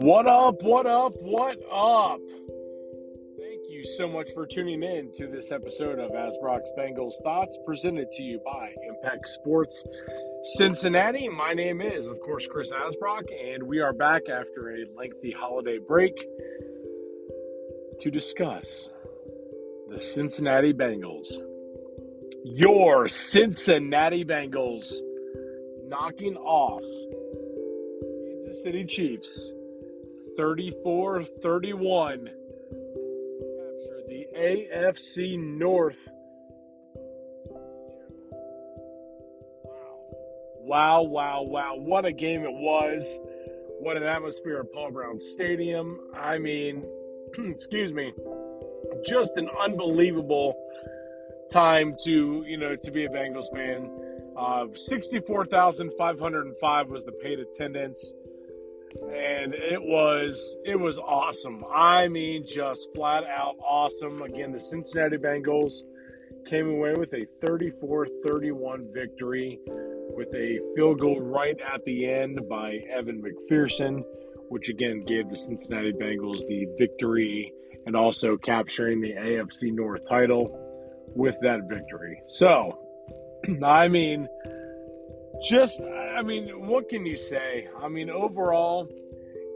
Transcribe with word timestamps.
What 0.00 0.26
up? 0.26 0.62
What 0.62 0.86
up? 0.86 1.12
What 1.20 1.58
up? 1.70 2.22
Thank 3.38 3.60
you 3.68 3.84
so 3.98 4.08
much 4.08 4.30
for 4.32 4.46
tuning 4.46 4.82
in 4.82 5.12
to 5.16 5.26
this 5.26 5.52
episode 5.52 5.98
of 5.98 6.12
Asbrock's 6.12 6.70
Bengals 6.78 7.22
Thoughts 7.22 7.58
presented 7.66 8.10
to 8.12 8.22
you 8.22 8.40
by 8.42 8.72
Impact 8.88 9.28
Sports 9.28 9.84
Cincinnati. 10.54 11.28
My 11.28 11.52
name 11.52 11.82
is, 11.82 12.06
of 12.06 12.18
course, 12.20 12.46
Chris 12.46 12.70
Asbrock, 12.70 13.26
and 13.44 13.62
we 13.64 13.80
are 13.80 13.92
back 13.92 14.22
after 14.30 14.70
a 14.70 14.86
lengthy 14.96 15.32
holiday 15.32 15.76
break 15.76 16.16
to 17.98 18.10
discuss 18.10 18.88
the 19.90 19.98
Cincinnati 19.98 20.72
Bengals. 20.72 21.28
Your 22.42 23.06
Cincinnati 23.06 24.24
Bengals 24.24 24.94
knocking 25.84 26.36
off 26.36 26.84
Kansas 28.30 28.62
City 28.62 28.86
Chiefs 28.86 29.52
34 30.40 31.24
31. 31.42 32.18
Capture 32.18 32.32
the 34.08 34.26
AFC 34.34 35.38
North. 35.38 35.98
Wow, 40.62 41.02
wow, 41.02 41.42
wow. 41.42 41.74
What 41.76 42.06
a 42.06 42.12
game 42.12 42.44
it 42.44 42.54
was. 42.54 43.18
What 43.80 43.98
an 43.98 44.02
atmosphere 44.02 44.60
at 44.60 44.72
Paul 44.72 44.92
Brown 44.92 45.18
Stadium. 45.18 46.00
I 46.14 46.38
mean, 46.38 46.86
excuse 47.38 47.92
me, 47.92 48.14
just 49.06 49.36
an 49.36 49.50
unbelievable 49.60 50.54
time 51.52 51.94
to, 52.04 52.44
you 52.46 52.56
know, 52.56 52.76
to 52.76 52.90
be 52.90 53.04
a 53.04 53.10
Bengals 53.10 53.52
fan. 53.54 53.90
Uh, 54.38 54.68
64,505 54.74 56.88
was 56.88 57.04
the 57.04 57.12
paid 57.12 57.40
attendance 57.40 58.14
and 58.94 59.54
it 59.54 59.80
was 59.80 60.58
it 60.64 60.78
was 60.78 60.98
awesome. 60.98 61.64
I 61.72 62.08
mean, 62.08 62.44
just 62.46 62.88
flat 62.94 63.24
out 63.24 63.56
awesome. 63.62 64.22
Again, 64.22 64.52
the 64.52 64.60
Cincinnati 64.60 65.16
Bengals 65.16 65.82
came 66.46 66.68
away 66.68 66.94
with 66.96 67.12
a 67.12 67.26
34-31 67.44 68.92
victory 68.92 69.60
with 69.66 70.34
a 70.34 70.58
field 70.74 70.98
goal 70.98 71.20
right 71.20 71.56
at 71.72 71.84
the 71.84 72.10
end 72.10 72.40
by 72.48 72.78
Evan 72.90 73.22
McPherson, 73.22 74.02
which 74.48 74.68
again 74.68 75.04
gave 75.04 75.28
the 75.28 75.36
Cincinnati 75.36 75.92
Bengals 75.92 76.46
the 76.48 76.66
victory 76.78 77.52
and 77.86 77.94
also 77.96 78.36
capturing 78.36 79.00
the 79.00 79.12
AFC 79.12 79.72
North 79.72 80.02
title 80.08 80.56
with 81.14 81.36
that 81.42 81.68
victory. 81.68 82.20
So, 82.26 82.78
I 83.64 83.88
mean, 83.88 84.28
just 85.42 85.80
I 85.80 86.22
mean, 86.22 86.66
what 86.66 86.88
can 86.88 87.06
you 87.06 87.16
say? 87.16 87.68
I 87.80 87.88
mean, 87.88 88.10
overall, 88.10 88.88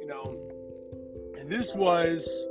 you 0.01 0.07
know, 0.07 0.37
this 1.47 1.75
was 1.75 2.47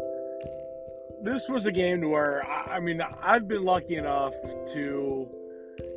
this 1.24 1.48
was 1.48 1.66
a 1.66 1.72
game 1.72 2.02
to 2.02 2.10
where 2.10 2.46
I, 2.46 2.76
I 2.76 2.80
mean, 2.80 3.02
I've 3.22 3.48
been 3.48 3.64
lucky 3.64 3.96
enough 3.96 4.34
to, 4.74 5.28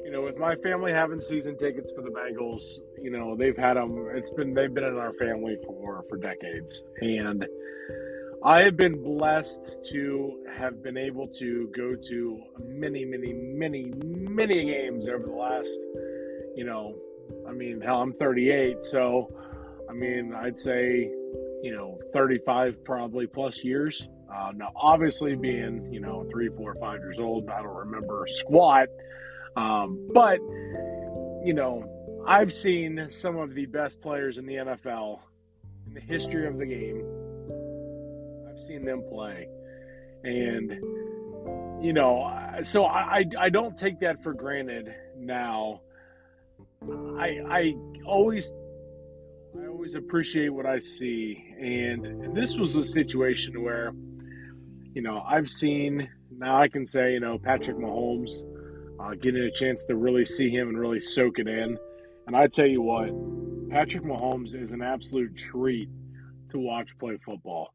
you 0.05 0.11
know, 0.11 0.23
with 0.23 0.39
my 0.39 0.55
family 0.57 0.93
having 0.93 1.21
season 1.21 1.59
tickets 1.59 1.93
for 1.95 2.03
the 2.03 2.11
Bengals, 2.11 2.63
you 3.03 3.11
know, 3.11 3.37
they've 3.37 3.57
had 3.57 3.75
them. 3.75 4.09
It's 4.15 4.31
been 4.31 4.55
they've 4.55 4.73
been 4.73 4.85
in 4.85 4.97
our 4.97 5.13
family 5.15 5.57
for 5.67 6.05
for 6.09 6.17
decades, 6.17 6.83
and 7.01 7.45
I 8.45 8.63
have 8.63 8.77
been 8.77 9.03
blessed 9.03 9.79
to 9.91 10.45
have 10.57 10.83
been 10.83 10.97
able 10.97 11.27
to 11.29 11.71
go 11.77 11.97
to 11.97 12.43
many, 12.65 13.05
many, 13.05 13.33
many, 13.33 13.93
many 14.05 14.65
games 14.67 15.09
over 15.09 15.27
the 15.27 15.33
last, 15.33 15.71
you 16.55 16.65
know, 16.65 16.95
I 17.49 17.53
mean, 17.53 17.81
hell, 17.81 18.03
I'm 18.03 18.13
38, 18.13 18.85
so 18.85 19.33
I 19.89 19.93
mean, 19.93 20.35
I'd 20.35 20.59
say, 20.59 21.11
you 21.63 21.73
know, 21.75 21.99
35 22.13 22.85
probably 22.85 23.27
plus 23.27 23.63
years. 23.63 24.09
Uh, 24.33 24.51
now, 24.55 24.73
obviously, 24.75 25.37
being 25.37 25.93
you 25.93 26.01
know 26.01 26.27
three, 26.31 26.49
four, 26.57 26.75
five 26.81 26.99
years 26.99 27.19
old, 27.19 27.49
I 27.49 27.63
don't 27.63 27.77
remember 27.77 28.27
squat. 28.29 28.89
Um, 29.57 30.11
but 30.13 30.39
you 31.45 31.55
know, 31.55 32.25
I've 32.27 32.53
seen 32.53 33.07
some 33.11 33.37
of 33.37 33.55
the 33.55 33.67
best 33.67 34.01
players 34.01 34.39
in 34.39 34.47
the 34.47 34.55
NFL 34.55 35.21
in 35.87 35.95
the 35.95 36.01
history 36.01 36.47
of 36.49 36.59
the 36.59 36.67
game. 36.67 37.05
I've 38.51 38.61
seen 38.61 38.85
them 38.85 39.05
play, 39.09 39.49
and 40.25 40.71
you 41.85 41.93
know, 41.93 42.61
so 42.65 42.85
I 42.85 43.19
I, 43.19 43.25
I 43.39 43.49
don't 43.49 43.77
take 43.77 44.01
that 44.01 44.25
for 44.25 44.35
granted 44.35 44.93
now 45.17 45.83
I 46.83 47.41
I 47.49 47.75
always 48.07 48.53
I 49.61 49.67
always 49.67 49.95
appreciate 49.95 50.51
what 50.51 50.67
I 50.67 50.79
see, 50.79 51.43
and 51.59 52.37
this 52.37 52.57
was 52.57 52.77
a 52.77 52.85
situation 52.85 53.63
where, 53.63 53.93
you 54.93 55.03
know, 55.03 55.23
I've 55.27 55.49
seen 55.49 56.09
now 56.31 56.61
I 56.61 56.69
can 56.69 56.85
say 56.85 57.15
you 57.15 57.21
know 57.21 57.39
Patrick 57.39 57.77
Mahomes, 57.77 58.33
uh, 59.01 59.15
getting 59.15 59.43
a 59.43 59.51
chance 59.51 59.87
to 59.87 59.97
really 59.97 60.25
see 60.25 60.51
him 60.51 60.69
and 60.69 60.79
really 60.79 61.01
soak 61.01 61.39
it 61.39 61.49
in, 61.49 61.79
and 62.27 62.37
I 62.37 62.47
tell 62.47 62.67
you 62.67 62.83
what, 62.83 63.11
Patrick 63.71 64.05
Mahomes 64.05 64.55
is 64.55 64.73
an 64.73 64.83
absolute 64.83 65.35
treat 65.37 65.89
to 66.51 66.59
watch 66.59 66.97
play 66.99 67.19
football. 67.25 67.73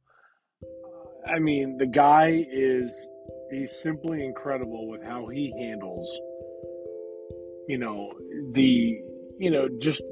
I 1.28 1.40
mean, 1.40 1.78
the 1.78 1.86
guy 1.86 2.46
is 2.52 3.10
he's 3.52 3.76
simply 3.82 4.24
incredible 4.24 4.88
with 4.88 5.04
how 5.04 5.28
he 5.28 5.54
handles 5.58 6.20
you 7.68 7.78
know, 7.78 8.14
the, 8.54 9.02
you 9.38 9.52
know, 9.52 9.68
just 9.80 10.04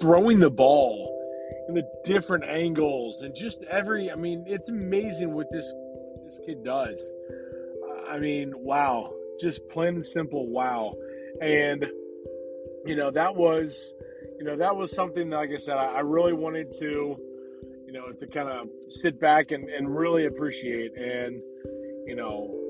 throwing 0.00 0.40
the 0.40 0.50
ball 0.50 1.08
in 1.68 1.74
the 1.74 1.84
different 2.04 2.44
angles 2.44 3.22
and 3.22 3.34
just 3.34 3.62
every, 3.70 4.10
I 4.10 4.16
mean, 4.16 4.44
it's 4.46 4.68
amazing 4.68 5.34
what 5.34 5.46
this, 5.52 5.72
this 6.24 6.40
kid 6.46 6.64
does. 6.64 7.12
I 8.08 8.18
mean, 8.18 8.52
wow, 8.54 9.12
just 9.40 9.66
plain 9.70 9.94
and 9.94 10.06
simple, 10.06 10.48
wow. 10.48 10.94
And, 11.40 11.86
you 12.84 12.96
know, 12.96 13.10
that 13.10 13.34
was, 13.34 13.94
you 14.38 14.44
know, 14.44 14.56
that 14.56 14.76
was 14.76 14.92
something 14.94 15.30
that, 15.30 15.36
like 15.36 15.50
I 15.54 15.58
said, 15.58 15.76
I, 15.76 15.86
I 15.86 16.00
really 16.00 16.32
wanted 16.32 16.72
to, 16.80 17.16
you 17.86 17.92
know, 17.92 18.12
to 18.18 18.26
kind 18.26 18.48
of 18.48 18.68
sit 18.88 19.20
back 19.20 19.50
and, 19.50 19.68
and 19.68 19.94
really 19.94 20.26
appreciate. 20.26 20.92
And, 20.96 21.40
you 22.06 22.16
know, 22.16 22.61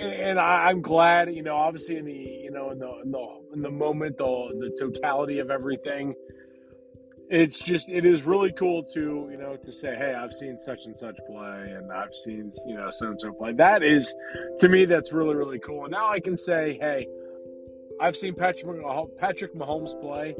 and, 0.00 0.38
I, 0.38 0.70
am 0.70 0.80
glad, 0.80 1.34
you 1.34 1.42
know, 1.42 1.56
obviously 1.56 1.96
in 1.96 2.04
the, 2.04 2.12
you 2.12 2.50
know, 2.50 2.70
in 2.70 2.78
the, 2.78 2.90
in 3.02 3.10
the, 3.10 3.40
in 3.54 3.62
the 3.62 3.70
moment, 3.70 4.18
the, 4.18 4.24
the 4.24 4.76
totality 4.78 5.38
of 5.38 5.50
everything, 5.50 6.14
it's 7.28 7.60
just, 7.60 7.88
it 7.88 8.04
is 8.04 8.24
really 8.24 8.52
cool 8.52 8.82
to, 8.82 9.28
you 9.30 9.36
know, 9.36 9.56
to 9.56 9.72
say, 9.72 9.94
Hey, 9.94 10.14
I've 10.14 10.32
seen 10.32 10.58
such 10.58 10.86
and 10.86 10.98
such 10.98 11.16
play 11.28 11.74
and 11.76 11.92
I've 11.92 12.14
seen, 12.14 12.52
you 12.66 12.74
know, 12.74 12.90
so 12.90 13.08
and 13.08 13.20
so 13.20 13.32
play. 13.32 13.52
That 13.52 13.82
is, 13.82 14.14
to 14.58 14.68
me, 14.68 14.84
that's 14.84 15.12
really, 15.12 15.36
really 15.36 15.60
cool. 15.60 15.84
And 15.84 15.92
now 15.92 16.08
I 16.08 16.18
can 16.18 16.36
say, 16.36 16.76
Hey, 16.80 17.06
I've 18.00 18.16
seen 18.16 18.34
Patrick, 18.34 18.80
Patrick 19.18 19.54
Mahomes 19.54 20.00
play. 20.00 20.34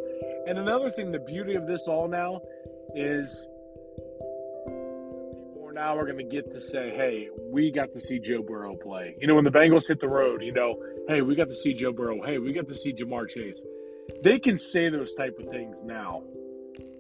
And 0.47 0.59
another 0.59 0.91
thing, 0.91 1.13
the 1.13 1.21
beauty 1.21 1.55
of 1.55 1.67
this 1.67 1.87
all 1.87 2.09
now 2.09 2.41
is 2.95 3.47
now 5.81 5.97
we're 5.97 6.05
going 6.05 6.19
to 6.19 6.23
get 6.23 6.51
to 6.51 6.61
say, 6.61 6.91
hey, 6.91 7.31
we 7.43 7.71
got 7.71 7.91
to 7.95 7.99
see 7.99 8.19
Joe 8.19 8.43
Burrow 8.43 8.77
play. 8.77 9.17
You 9.19 9.27
know, 9.27 9.35
when 9.35 9.45
the 9.45 9.51
Bengals 9.51 9.89
hit 9.89 9.99
the 9.99 10.11
road, 10.11 10.43
you 10.43 10.53
know, 10.53 10.77
hey, 11.09 11.23
we 11.23 11.35
got 11.35 11.49
to 11.49 11.55
see 11.55 11.73
Joe 11.73 11.91
Burrow. 11.91 12.21
Hey, 12.23 12.37
we 12.37 12.53
got 12.53 12.69
to 12.69 12.75
see 12.75 12.93
Ja'Marr 12.93 13.31
Chase. 13.31 13.65
They 14.23 14.39
can 14.39 14.59
say 14.59 14.91
those 14.91 15.15
type 15.15 15.39
of 15.39 15.49
things 15.49 15.83
now. 15.83 16.23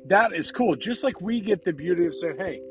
That 0.06 0.32
is 0.34 0.50
cool. 0.50 0.76
Just 0.76 1.04
like 1.04 1.20
we 1.20 1.42
get 1.42 1.62
the 1.62 1.74
beauty 1.74 2.06
of 2.06 2.14
saying, 2.14 2.36
hey, 2.38 2.62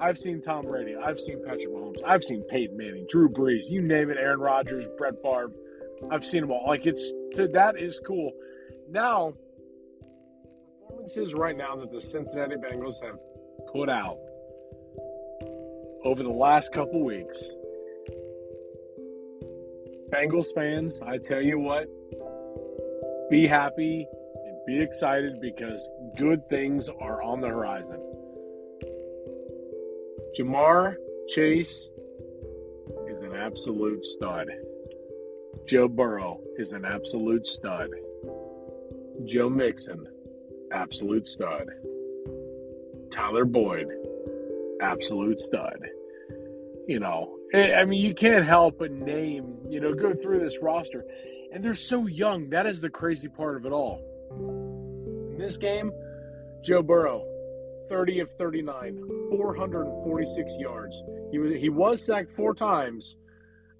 I've 0.00 0.18
seen 0.18 0.42
Tom 0.42 0.66
Brady. 0.66 0.96
I've 0.96 1.20
seen 1.20 1.40
Patrick 1.44 1.68
Mahomes. 1.68 1.98
I've 2.04 2.24
seen 2.24 2.42
Peyton 2.50 2.76
Manning, 2.76 3.06
Drew 3.08 3.28
Brees, 3.28 3.70
you 3.70 3.82
name 3.82 4.10
it, 4.10 4.16
Aaron 4.18 4.40
Rodgers, 4.40 4.86
Brett 4.98 5.14
Favre. 5.22 5.52
I've 6.10 6.24
seen 6.24 6.40
them 6.40 6.50
all. 6.50 6.66
Like 6.66 6.86
it's 6.86 7.12
that 7.36 7.76
is 7.78 8.00
cool. 8.04 8.32
Now, 8.90 9.34
performances 10.80 11.34
right 11.34 11.56
now 11.56 11.76
that 11.76 11.92
the 11.92 12.00
Cincinnati 12.00 12.56
Bengals 12.56 13.00
have 13.04 13.20
put 13.72 13.88
out 13.88 14.18
over 16.04 16.22
the 16.22 16.28
last 16.28 16.72
couple 16.72 17.04
weeks. 17.04 17.54
Bengals 20.10 20.52
fans, 20.54 21.00
I 21.00 21.18
tell 21.18 21.40
you 21.40 21.58
what, 21.58 21.88
be 23.30 23.46
happy 23.46 24.06
and 24.44 24.56
be 24.66 24.80
excited 24.80 25.40
because 25.40 25.90
good 26.18 26.46
things 26.50 26.90
are 27.00 27.22
on 27.22 27.40
the 27.40 27.48
horizon. 27.48 27.98
Ja'Marr 30.38 30.96
Chase 31.28 31.90
is 33.08 33.22
an 33.22 33.34
absolute 33.34 34.04
stud. 34.04 34.48
Joe 35.66 35.88
Burrow 35.88 36.40
is 36.56 36.72
an 36.72 36.84
absolute 36.84 37.46
stud. 37.46 37.88
Joe 39.24 39.48
Mixon, 39.48 40.06
absolute 40.72 41.28
stud. 41.28 41.68
Tyler 43.14 43.44
Boyd, 43.44 43.86
absolute 44.82 45.40
stud. 45.40 45.78
You 46.86 46.98
know, 46.98 47.38
I 47.54 47.84
mean, 47.84 48.00
you 48.00 48.14
can't 48.14 48.44
help 48.44 48.78
but 48.78 48.90
name, 48.90 49.56
you 49.68 49.80
know, 49.80 49.94
go 49.94 50.14
through 50.14 50.40
this 50.40 50.60
roster. 50.60 51.04
And 51.52 51.62
they're 51.62 51.74
so 51.74 52.06
young. 52.06 52.50
That 52.50 52.66
is 52.66 52.80
the 52.80 52.90
crazy 52.90 53.28
part 53.28 53.56
of 53.56 53.66
it 53.66 53.72
all. 53.72 54.00
In 55.32 55.38
this 55.38 55.56
game, 55.56 55.92
Joe 56.64 56.82
Burrow, 56.82 57.24
30 57.88 58.20
of 58.20 58.32
39, 58.32 59.02
446 59.30 60.56
yards. 60.58 61.02
He 61.30 61.38
was, 61.38 61.52
he 61.54 61.68
was 61.68 62.04
sacked 62.04 62.32
four 62.32 62.54
times, 62.54 63.16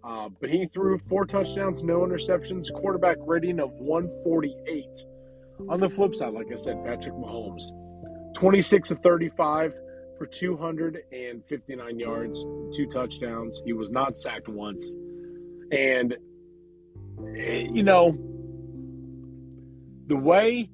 uh, 0.04 0.28
but 0.40 0.50
he 0.50 0.66
threw 0.66 0.99
four 0.99 1.25
touchdowns, 1.25 1.82
no 1.82 2.00
interceptions, 2.00 2.72
quarterback 2.72 3.16
rating 3.20 3.58
of 3.58 3.72
148. 3.72 4.87
On 5.69 5.81
the 5.81 5.88
flip 5.88 6.14
side, 6.14 6.34
like 6.34 6.52
I 6.52 6.56
said, 6.56 6.84
Patrick 6.84 7.14
Mahomes, 7.14 7.62
26 8.34 8.90
of 8.90 9.00
35 9.00 9.81
for 10.19 10.26
259 10.26 11.99
yards, 11.99 12.47
two 12.75 12.87
touchdowns. 12.87 13.62
He 13.64 13.73
was 13.73 13.91
not 13.91 14.17
sacked 14.17 14.49
once. 14.49 14.94
And, 15.70 16.17
eh, 17.37 17.67
you 17.73 17.82
know, 17.82 18.17
the 20.06 20.17
way 20.17 20.69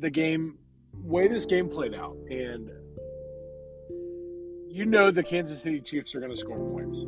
the 0.00 0.10
game 0.10 0.58
way 0.94 1.28
this 1.28 1.46
game 1.46 1.68
played 1.68 1.94
out, 1.94 2.16
and 2.28 2.70
you 4.68 4.84
know 4.84 5.10
the 5.10 5.22
Kansas 5.22 5.62
City 5.62 5.80
Chiefs 5.80 6.14
are 6.14 6.20
going 6.20 6.30
to 6.30 6.36
score 6.36 6.58
points. 6.58 7.04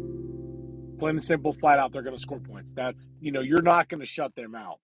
Plain 0.99 1.17
and 1.17 1.25
simple, 1.25 1.53
flat 1.53 1.79
out, 1.79 1.93
they're 1.93 2.03
going 2.03 2.17
to 2.17 2.23
score 2.23 2.41
points. 2.41 2.73
That's 2.73 3.11
you 3.21 3.33
know 3.33 3.41
you're 3.41 3.63
not 3.63 3.89
going 3.89 4.01
to 4.01 4.07
shut 4.07 4.35
them 4.35 4.55
out. 4.55 4.79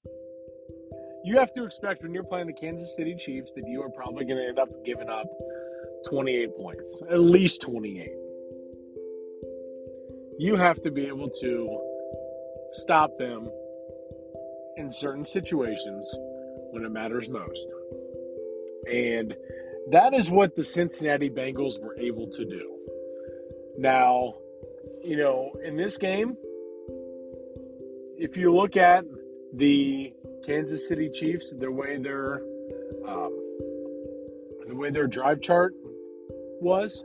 You 1.25 1.39
have 1.39 1.53
to 1.55 1.65
expect 1.65 2.03
when 2.03 2.15
you're 2.15 2.25
playing 2.25 2.47
the 2.47 2.53
Kansas 2.53 2.95
City 2.97 3.15
Chiefs 3.15 3.53
that 3.55 3.67
you 3.67 3.83
are 3.83 3.91
probably 3.91 4.25
going 4.25 4.39
to 4.39 4.49
end 4.49 4.59
up 4.59 4.69
giving 4.85 5.09
up 5.09 5.27
28 6.09 6.57
points, 6.57 7.03
at 7.11 7.21
least 7.21 7.63
28. 7.63 8.11
You 10.39 10.57
have 10.57 10.81
to 10.83 10.91
be 10.91 11.07
able 11.07 11.29
to 11.41 11.81
stop 12.73 13.11
them 13.19 13.49
in 14.77 14.93
certain 14.93 15.27
situations 15.27 16.13
when 16.71 16.85
it 16.85 16.91
matters 16.91 17.29
most. 17.29 17.69
And 18.91 19.35
that 19.91 20.15
is 20.15 20.31
what 20.31 20.57
the 20.57 20.65
Cincinnati 20.65 21.29
Bengals 21.29 21.81
were 21.81 21.97
able 21.99 22.29
to 22.29 22.45
do. 22.45 22.77
Now, 23.79 24.35
you 25.03 25.17
know, 25.17 25.53
in 25.65 25.77
this 25.77 25.99
game, 25.99 26.37
if 28.17 28.37
you 28.37 28.55
look 28.55 28.77
at 28.77 29.05
the 29.55 30.13
Kansas 30.45 30.87
City 30.89 31.11
Chiefs, 31.11 31.53
the 31.59 31.71
way 31.71 31.99
their 31.99 32.43
um, 33.07 33.37
the 34.69 34.75
way 34.77 34.91
their 34.91 35.07
drive 35.07 35.41
chart 35.41 35.75
was, 36.61 37.05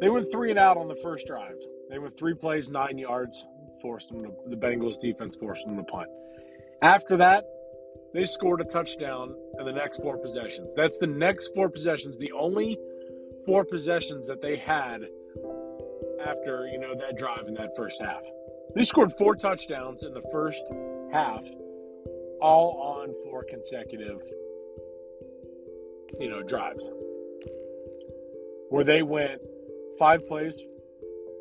they 0.00 0.08
went 0.08 0.30
three 0.32 0.50
and 0.50 0.58
out 0.58 0.76
on 0.76 0.88
the 0.88 0.96
first 0.96 1.26
drive. 1.26 1.56
They 1.90 1.98
went 1.98 2.16
three 2.16 2.34
plays, 2.34 2.68
nine 2.68 2.98
yards, 2.98 3.46
forced 3.82 4.08
them 4.08 4.22
to, 4.24 4.32
the 4.48 4.56
Bengals 4.56 5.00
defense 5.00 5.36
forced 5.36 5.64
them 5.64 5.76
to 5.76 5.82
punt. 5.82 6.08
After 6.82 7.16
that, 7.16 7.44
they 8.14 8.24
scored 8.24 8.60
a 8.60 8.64
touchdown 8.64 9.34
in 9.58 9.66
the 9.66 9.72
next 9.72 9.98
four 9.98 10.16
possessions. 10.16 10.72
That's 10.76 10.98
the 10.98 11.06
next 11.06 11.54
four 11.54 11.68
possessions, 11.68 12.16
the 12.18 12.32
only 12.32 12.78
four 13.46 13.64
possessions 13.64 14.26
that 14.26 14.40
they 14.40 14.56
had 14.56 15.02
after, 16.26 16.68
you 16.70 16.78
know, 16.78 16.94
that 16.94 17.16
drive 17.16 17.46
in 17.46 17.54
that 17.54 17.76
first 17.76 18.00
half. 18.00 18.22
They 18.74 18.84
scored 18.84 19.12
four 19.18 19.34
touchdowns 19.34 20.04
in 20.04 20.12
the 20.12 20.22
first 20.32 20.64
half, 21.12 21.46
all 22.40 22.80
on 22.98 23.14
four 23.24 23.44
consecutive, 23.44 24.22
you 26.18 26.28
know, 26.28 26.42
drives. 26.42 26.90
Where 28.70 28.84
they 28.84 29.02
went 29.02 29.40
five 29.98 30.26
plays, 30.26 30.62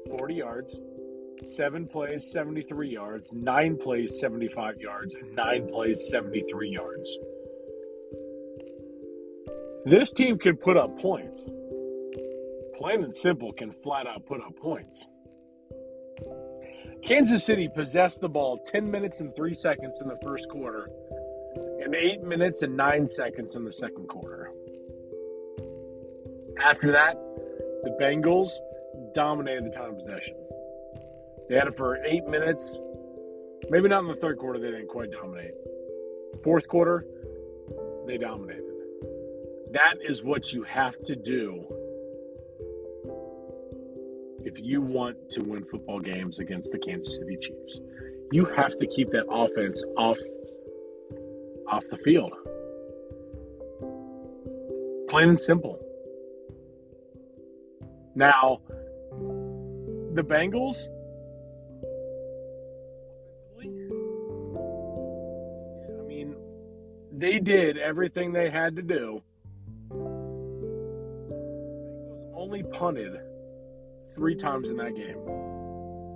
40 0.09 0.33
yards, 0.33 0.81
seven 1.45 1.87
plays, 1.87 2.31
73 2.31 2.89
yards, 2.89 3.31
nine 3.33 3.77
plays, 3.77 4.19
75 4.19 4.81
yards, 4.81 5.15
and 5.15 5.35
nine 5.35 5.67
plays, 5.69 6.09
73 6.09 6.69
yards. 6.69 7.17
This 9.85 10.11
team 10.11 10.37
can 10.37 10.57
put 10.57 10.75
up 10.75 10.99
points. 10.99 11.51
Plain 12.77 13.03
and 13.03 13.15
simple, 13.15 13.53
can 13.53 13.71
flat 13.83 14.07
out 14.07 14.25
put 14.25 14.41
up 14.41 14.55
points. 14.57 15.07
Kansas 17.03 17.43
City 17.43 17.67
possessed 17.67 18.21
the 18.21 18.29
ball 18.29 18.59
10 18.65 18.89
minutes 18.89 19.21
and 19.21 19.35
3 19.35 19.55
seconds 19.55 20.01
in 20.01 20.07
the 20.07 20.17
first 20.23 20.49
quarter 20.49 20.89
and 21.81 21.95
8 21.95 22.23
minutes 22.23 22.61
and 22.61 22.75
9 22.75 23.07
seconds 23.07 23.55
in 23.55 23.63
the 23.63 23.71
second 23.71 24.07
quarter. 24.07 24.51
After 26.63 26.91
that, 26.91 27.15
the 27.83 27.97
Bengals 28.01 28.51
dominated 29.13 29.65
the 29.65 29.69
time 29.69 29.91
of 29.91 29.97
possession. 29.97 30.35
They 31.47 31.55
had 31.55 31.67
it 31.67 31.77
for 31.77 32.03
eight 32.05 32.25
minutes. 32.25 32.81
Maybe 33.69 33.87
not 33.87 34.01
in 34.01 34.07
the 34.07 34.15
third 34.15 34.37
quarter, 34.37 34.59
they 34.59 34.71
didn't 34.71 34.89
quite 34.89 35.11
dominate. 35.11 35.53
Fourth 36.43 36.67
quarter, 36.67 37.05
they 38.05 38.17
dominated. 38.17 38.63
That 39.71 39.95
is 40.07 40.23
what 40.23 40.51
you 40.51 40.63
have 40.63 40.99
to 41.01 41.15
do 41.15 41.65
if 44.43 44.59
you 44.59 44.81
want 44.81 45.29
to 45.31 45.41
win 45.41 45.63
football 45.65 45.99
games 45.99 46.39
against 46.39 46.71
the 46.71 46.79
Kansas 46.79 47.15
City 47.15 47.37
Chiefs. 47.41 47.81
You 48.31 48.45
have 48.45 48.75
to 48.77 48.87
keep 48.87 49.09
that 49.11 49.25
offense 49.29 49.83
off 49.97 50.17
off 51.67 51.83
the 51.89 51.97
field. 51.97 52.33
Plain 55.09 55.29
and 55.29 55.41
simple. 55.41 55.79
Now, 58.15 58.61
the 60.13 60.23
Bengals 60.23 60.87
I 63.59 63.63
mean, 66.03 66.35
they 67.11 67.39
did 67.39 67.77
everything 67.77 68.33
they 68.33 68.49
had 68.49 68.75
to 68.77 68.81
do. 68.81 69.21
Was 69.89 72.33
only 72.35 72.63
punted 72.63 73.19
three 74.13 74.35
times 74.35 74.69
in 74.69 74.77
that 74.77 74.95
game. 74.95 75.17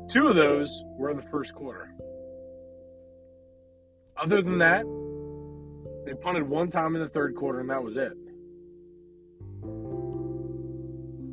Two 0.10 0.28
of 0.28 0.36
those 0.36 0.84
were 0.98 1.12
in 1.12 1.18
the 1.18 1.24
first 1.24 1.54
quarter. 1.54 1.90
Other 4.18 4.42
than 4.42 4.58
that, 4.60 4.86
they 6.06 6.14
punted 6.14 6.48
one 6.48 6.70
time 6.70 6.96
in 6.96 7.02
the 7.02 7.10
third 7.10 7.36
quarter, 7.36 7.60
and 7.60 7.70
that 7.70 7.84
was 7.84 7.98
it. 7.98 8.14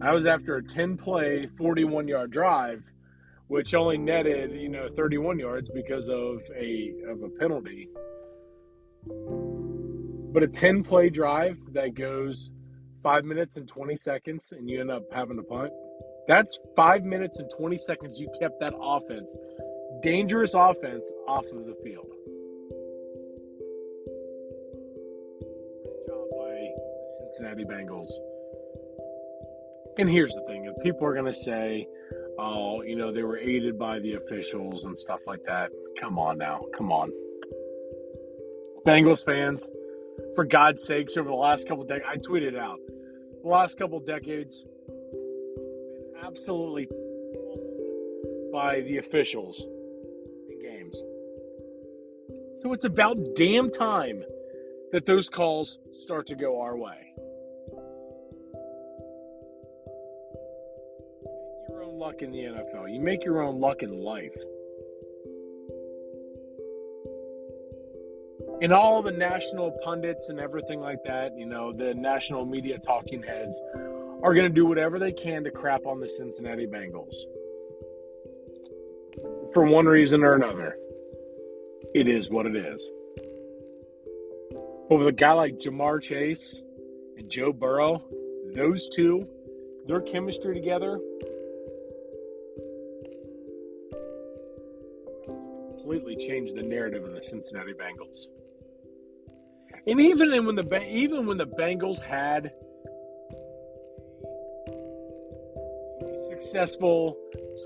That 0.01 0.15
was 0.15 0.25
after 0.25 0.57
a 0.57 0.63
10 0.63 0.97
play, 0.97 1.47
41 1.59 2.09
yard 2.09 2.31
drive, 2.31 2.91
which 3.49 3.75
only 3.75 3.99
netted, 3.99 4.53
you 4.53 4.71
know, 4.71 4.89
31 4.97 5.39
yards 5.39 5.69
because 5.75 6.09
of 6.09 6.41
a 6.57 6.95
of 7.07 7.23
a 7.23 7.29
penalty. 7.29 7.91
But 10.33 10.43
a 10.43 10.49
10 10.49 10.85
play 10.85 11.11
drive 11.11 11.59
that 11.73 11.95
goes 11.95 12.51
five 13.03 13.25
minutes 13.27 13.59
and 13.59 13.69
20 13.69 13.97
seconds 13.97 14.53
and 14.53 14.71
you 14.71 14.81
end 14.81 14.91
up 14.91 15.03
having 15.13 15.37
to 15.37 15.43
punt, 15.43 15.71
that's 16.27 16.59
five 16.75 17.05
minutes 17.05 17.39
and 17.39 17.51
20 17.51 17.77
seconds 17.79 18.19
you 18.19 18.31
kept 18.41 18.59
that 18.61 18.73
offense, 18.81 19.37
dangerous 20.03 20.55
offense, 20.55 21.13
off 21.29 21.45
of 21.53 21.67
the 21.67 21.77
field. 21.85 22.07
Job 26.07 26.29
by 26.39 26.55
the 26.55 27.17
Cincinnati 27.19 27.65
Bengals. 27.65 28.13
And 29.99 30.11
here's 30.11 30.35
the 30.35 30.43
thing 30.47 30.65
if 30.65 30.83
people 30.83 31.07
are 31.07 31.15
going 31.15 31.33
to 31.33 31.39
say, 31.39 31.87
oh, 32.39 32.83
you 32.83 32.97
know, 32.97 33.13
they 33.13 33.23
were 33.23 33.39
aided 33.39 33.79
by 33.79 33.99
the 33.99 34.15
officials 34.15 34.85
and 34.85 34.99
stuff 34.99 35.21
like 35.27 35.41
that. 35.47 35.71
Come 36.01 36.19
on 36.19 36.39
now. 36.39 36.61
Come 36.77 36.91
on. 36.91 37.11
Bengals 38.87 39.25
fans, 39.25 39.69
for 40.35 40.45
God's 40.45 40.85
sakes, 40.85 41.17
over 41.17 41.29
the 41.29 41.35
last 41.35 41.69
couple 41.69 41.85
decades, 41.85 42.07
I 42.09 42.17
tweeted 42.17 42.59
out 42.59 42.79
the 43.43 43.49
last 43.49 43.79
couple 43.79 44.01
decades, 44.01 44.65
been 44.87 46.13
absolutely 46.25 46.89
by 48.53 48.81
the 48.81 48.99
officials 48.99 49.67
in 50.49 50.63
games. 50.63 51.03
So 52.59 52.73
it's 52.73 52.85
about 52.85 53.17
damn 53.37 53.71
time 53.71 54.23
that 54.93 55.07
those 55.07 55.29
calls 55.29 55.79
start 55.93 56.27
to 56.29 56.35
go 56.35 56.61
our 56.61 56.77
way. 56.77 57.10
In 62.23 62.31
the 62.33 62.39
NFL. 62.39 62.93
You 62.93 63.01
make 63.01 63.25
your 63.25 63.43
own 63.43 63.61
luck 63.61 63.83
in 63.83 64.01
life. 64.01 64.37
and 68.63 68.73
all 68.73 69.03
the 69.03 69.11
national 69.11 69.71
pundits 69.83 70.29
and 70.29 70.39
everything 70.39 70.81
like 70.81 71.03
that, 71.05 71.37
you 71.37 71.47
know, 71.47 71.73
the 71.73 71.95
national 71.95 72.45
media 72.45 72.79
talking 72.79 73.23
heads 73.23 73.61
are 74.23 74.35
going 74.35 74.47
to 74.47 74.55
do 74.55 74.67
whatever 74.67 74.99
they 74.99 75.13
can 75.13 75.43
to 75.45 75.51
crap 75.51 75.87
on 75.87 75.99
the 75.99 76.09
Cincinnati 76.09 76.67
Bengals. 76.67 77.15
For 79.53 79.65
one 79.65 79.87
reason 79.87 80.23
or 80.23 80.35
another, 80.35 80.77
it 81.95 82.07
is 82.07 82.29
what 82.29 82.47
it 82.47 82.55
is. 82.55 82.91
But 84.89 84.99
with 84.99 85.07
a 85.07 85.13
guy 85.13 85.33
like 85.33 85.59
Ja'Marr 85.59 86.03
Chase 86.03 86.61
and 87.17 87.31
Joe 87.31 87.53
Burrow, 87.53 88.03
those 88.55 88.89
two, 88.89 89.27
their 89.87 90.03
chemistry 90.03 90.55
together 90.55 91.01
completely 95.91 96.25
changed 96.25 96.57
the 96.57 96.63
narrative 96.63 97.03
of 97.03 97.13
the 97.13 97.21
Cincinnati 97.21 97.73
Bengals. 97.73 98.27
And 99.89 100.01
even 100.01 100.47
when 100.47 100.55
the 100.55 100.89
even 100.89 101.27
when 101.27 101.37
the 101.37 101.47
Bengals 101.47 102.01
had 102.01 102.53
successful 106.29 107.17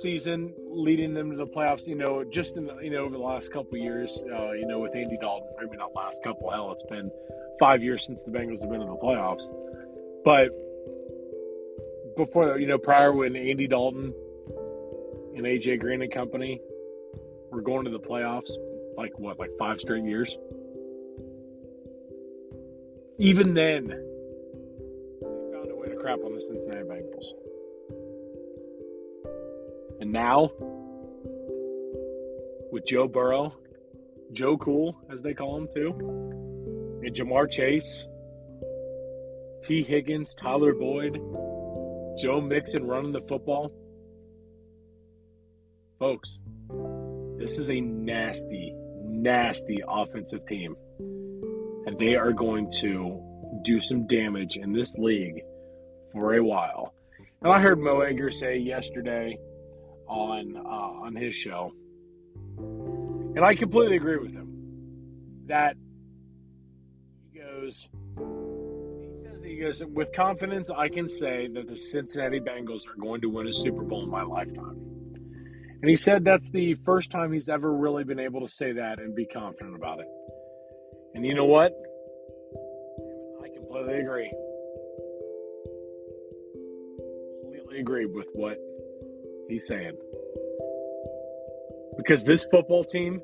season 0.00 0.54
leading 0.71 1.12
them 1.12 1.33
to 1.33 1.37
the 1.37 1.47
playoffs, 1.47 1.87
you 1.87 1.97
know, 1.97 2.25
just 2.25 2.57
in 2.57 2.64
the, 2.64 2.78
you 2.78 2.90
know 2.90 3.04
over 3.04 3.14
the 3.14 3.23
last 3.23 3.52
couple 3.52 3.76
years, 3.76 4.23
uh, 4.35 4.52
you 4.52 4.66
know, 4.66 4.78
with 4.78 4.97
Andy 4.97 5.19
Dalton, 5.21 5.49
maybe 5.61 5.76
not 5.76 5.95
last 5.95 6.23
couple. 6.25 6.50
Hell, 6.50 6.73
it's 6.73 6.85
been 6.85 7.11
five 7.61 7.83
years 7.83 8.07
since 8.07 8.23
the 8.23 8.31
Bengals 8.31 8.62
have 8.62 8.71
been 8.71 8.81
in 8.81 8.88
the 8.88 8.97
playoffs, 8.97 9.50
but 10.25 10.49
before 12.16 12.59
you 12.59 12.69
know 12.69 12.78
prior 12.78 13.12
when 13.12 13.37
Andy 13.37 13.66
Dalton 13.66 14.14
and 15.37 15.45
AJ 15.45 15.81
Green 15.81 16.00
and 16.00 16.11
company 16.11 16.62
were 17.54 17.62
going 17.62 17.84
to 17.84 17.90
the 17.90 18.00
playoffs, 18.00 18.50
like 18.96 19.16
what, 19.18 19.38
like 19.38 19.50
five 19.58 19.80
straight 19.80 20.04
years. 20.04 20.37
Even 23.18 23.54
then, 23.54 23.87
they 23.87 25.52
found 25.52 25.70
a 25.70 25.76
way 25.76 25.88
to 25.88 25.96
crap 25.96 26.18
on 26.25 26.34
the 26.34 26.40
Cincinnati 26.40 26.82
Bengals. 26.82 27.26
And 30.00 30.11
now, 30.11 30.50
with 32.73 32.84
Joe 32.87 33.06
Burrow, 33.06 33.54
Joe 34.32 34.58
Cool, 34.58 34.96
as 35.12 35.23
they 35.23 35.32
call 35.32 35.56
him 35.56 35.68
too, 35.73 35.90
and 37.04 37.14
Ja'Marr 37.14 37.49
Chase, 37.49 38.08
Tee 39.62 39.84
Higgins, 39.84 40.34
Tyler 40.34 40.75
Boyd, 40.75 41.20
Joe 42.18 42.40
Mixon 42.40 42.84
running 42.84 43.12
the 43.12 43.23
football. 43.23 43.73
Folks, 46.00 46.40
this 47.44 47.58
is 47.58 47.68
a 47.68 47.78
nasty, 47.78 48.74
nasty 49.02 49.76
offensive 49.86 50.46
team. 50.46 50.74
And 50.98 51.98
they 51.98 52.14
are 52.14 52.32
going 52.32 52.70
to 52.80 53.22
do 53.62 53.82
some 53.82 54.06
damage 54.06 54.56
in 54.56 54.72
this 54.72 54.94
league 54.96 55.42
for 56.10 56.36
a 56.36 56.42
while. 56.42 56.94
And 57.42 57.52
I 57.52 57.60
heard 57.60 57.78
Mo 57.78 58.00
Egger 58.00 58.30
say 58.30 58.56
yesterday 58.56 59.38
on 60.08 60.56
uh, 60.56 61.04
on 61.04 61.14
his 61.14 61.34
show, 61.34 61.72
and 62.56 63.44
I 63.44 63.54
completely 63.54 63.96
agree 63.96 64.16
with 64.16 64.32
him 64.32 65.44
that 65.46 65.76
he 67.30 67.40
goes. 67.40 67.90
He 68.16 69.22
says 69.22 69.42
he 69.44 69.56
goes 69.56 69.84
with 69.84 70.12
confidence. 70.14 70.70
I 70.74 70.88
can 70.88 71.10
say 71.10 71.48
that 71.52 71.68
the 71.68 71.76
Cincinnati 71.76 72.40
Bengals 72.40 72.88
are 72.88 72.98
going 72.98 73.20
to 73.20 73.28
win 73.28 73.46
a 73.48 73.52
Super 73.52 73.82
Bowl 73.82 74.04
in 74.04 74.10
my 74.10 74.22
lifetime. 74.22 74.93
And 75.85 75.91
he 75.91 75.99
said 75.99 76.25
that's 76.25 76.49
the 76.49 76.76
first 76.87 77.11
time 77.11 77.31
he's 77.31 77.50
ever 77.50 77.71
really 77.71 78.05
been 78.05 78.19
able 78.19 78.41
to 78.41 78.49
say 78.49 78.73
that 78.73 78.99
and 79.00 79.14
be 79.14 79.26
confident 79.26 79.76
about 79.76 80.00
it. 80.00 80.07
And 81.14 81.26
you 81.26 81.35
know 81.35 81.45
what? 81.45 81.73
I 83.45 83.49
completely 83.55 84.00
agree. 84.00 84.33
Completely 87.43 87.81
agree 87.81 88.07
with 88.07 88.29
what 88.33 88.57
he's 89.47 89.67
saying. 89.67 89.93
Because 91.99 92.25
this 92.25 92.47
football 92.50 92.85
team 92.85 93.21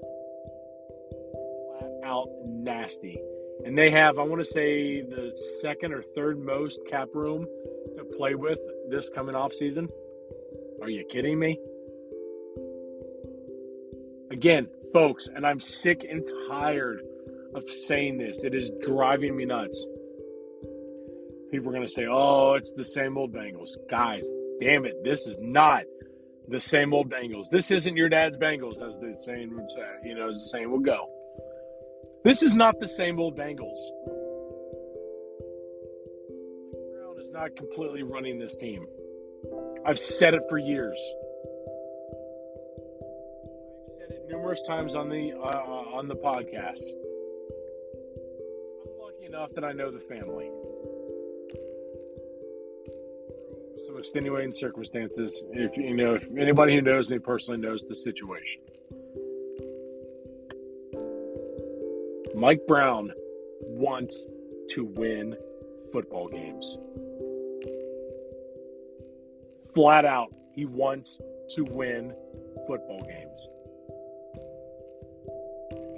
flat 1.79 1.91
out 2.05 2.29
nasty. 2.45 3.19
And 3.65 3.79
they 3.79 3.91
have, 3.91 4.19
I 4.19 4.23
want 4.23 4.43
to 4.43 4.45
say, 4.45 5.01
the 5.01 5.35
second 5.63 5.95
or 5.95 6.03
third 6.15 6.39
most 6.39 6.79
cap 6.91 7.09
room 7.15 7.47
to 7.97 8.05
play 8.19 8.35
with 8.35 8.59
this 8.91 9.09
coming 9.09 9.35
off 9.35 9.55
season. 9.55 9.89
Are 10.83 10.91
you 10.91 11.07
kidding 11.11 11.39
me? 11.39 11.59
Again, 14.41 14.69
folks, 14.95 15.29
and 15.29 15.47
I'm 15.47 15.61
sick 15.61 16.03
and 16.09 16.27
tired 16.49 17.03
of 17.55 17.69
saying 17.69 18.17
this. 18.17 18.43
It 18.43 18.55
is 18.55 18.73
driving 18.81 19.37
me 19.37 19.45
nuts. 19.45 19.87
People 21.51 21.69
are 21.69 21.73
going 21.73 21.87
to 21.87 21.93
say, 21.93 22.07
oh, 22.11 22.55
it's 22.55 22.73
the 22.73 22.87
same 22.87 23.19
old 23.19 23.35
Bengals. 23.35 23.73
Guys, 23.91 24.33
damn 24.59 24.87
it. 24.87 24.95
This 25.05 25.27
is 25.27 25.37
not 25.43 25.83
the 26.49 26.59
same 26.59 26.95
old 26.95 27.11
Bengals. 27.11 27.51
This 27.51 27.71
isn't 27.71 27.99
your 27.99 28.09
dad's 28.09 28.39
Bengals, 28.39 28.81
as 28.81 28.99
the 28.99 29.13
saying 29.19 29.55
would 29.55 29.69
say, 29.69 29.85
you 30.05 30.15
know, 30.15 30.31
as 30.31 30.37
the 30.37 30.49
saying 30.57 30.73
would 30.73 30.87
go. 30.87 31.07
This 32.25 32.43
is 32.43 32.55
not 32.55 32.81
the 32.81 32.89
same 32.89 33.21
old 33.21 33.37
Bengals. 33.37 33.77
Brown 36.95 37.21
is 37.21 37.29
not 37.31 37.55
completely 37.57 38.05
running 38.05 38.39
this 38.39 38.57
team. 38.57 38.87
I've 39.85 39.99
said 39.99 40.33
it 40.33 40.45
for 40.49 40.57
years. 40.57 40.99
Numerous 44.51 44.67
times 44.67 44.97
on 44.97 45.09
the 45.09 45.33
uh, 45.33 45.47
uh, 45.47 45.97
on 45.97 46.09
the 46.09 46.17
podcast. 46.17 46.83
I'm 48.85 49.01
lucky 49.01 49.27
enough 49.27 49.51
that 49.55 49.65
I 49.65 49.71
know 49.71 49.93
the 49.93 50.01
family. 50.01 50.51
Some 53.87 53.97
extenuating 53.97 54.53
circumstances. 54.53 55.47
If 55.53 55.77
you 55.77 55.95
know, 55.95 56.15
if 56.15 56.27
anybody 56.37 56.75
who 56.75 56.83
knows 56.83 57.09
me 57.09 57.21
personally 57.21 57.61
knows 57.61 57.87
the 57.87 57.95
situation. 57.95 58.61
Mike 62.35 62.63
Brown 62.67 63.13
wants 63.63 64.27
to 64.71 64.85
win 64.85 65.37
football 65.93 66.29
games. 66.29 66.77
Flat 69.77 70.05
out, 70.05 70.35
he 70.57 70.65
wants 70.65 71.21
to 71.51 71.65
win 71.65 72.13
football 72.67 73.01
games. 73.03 73.49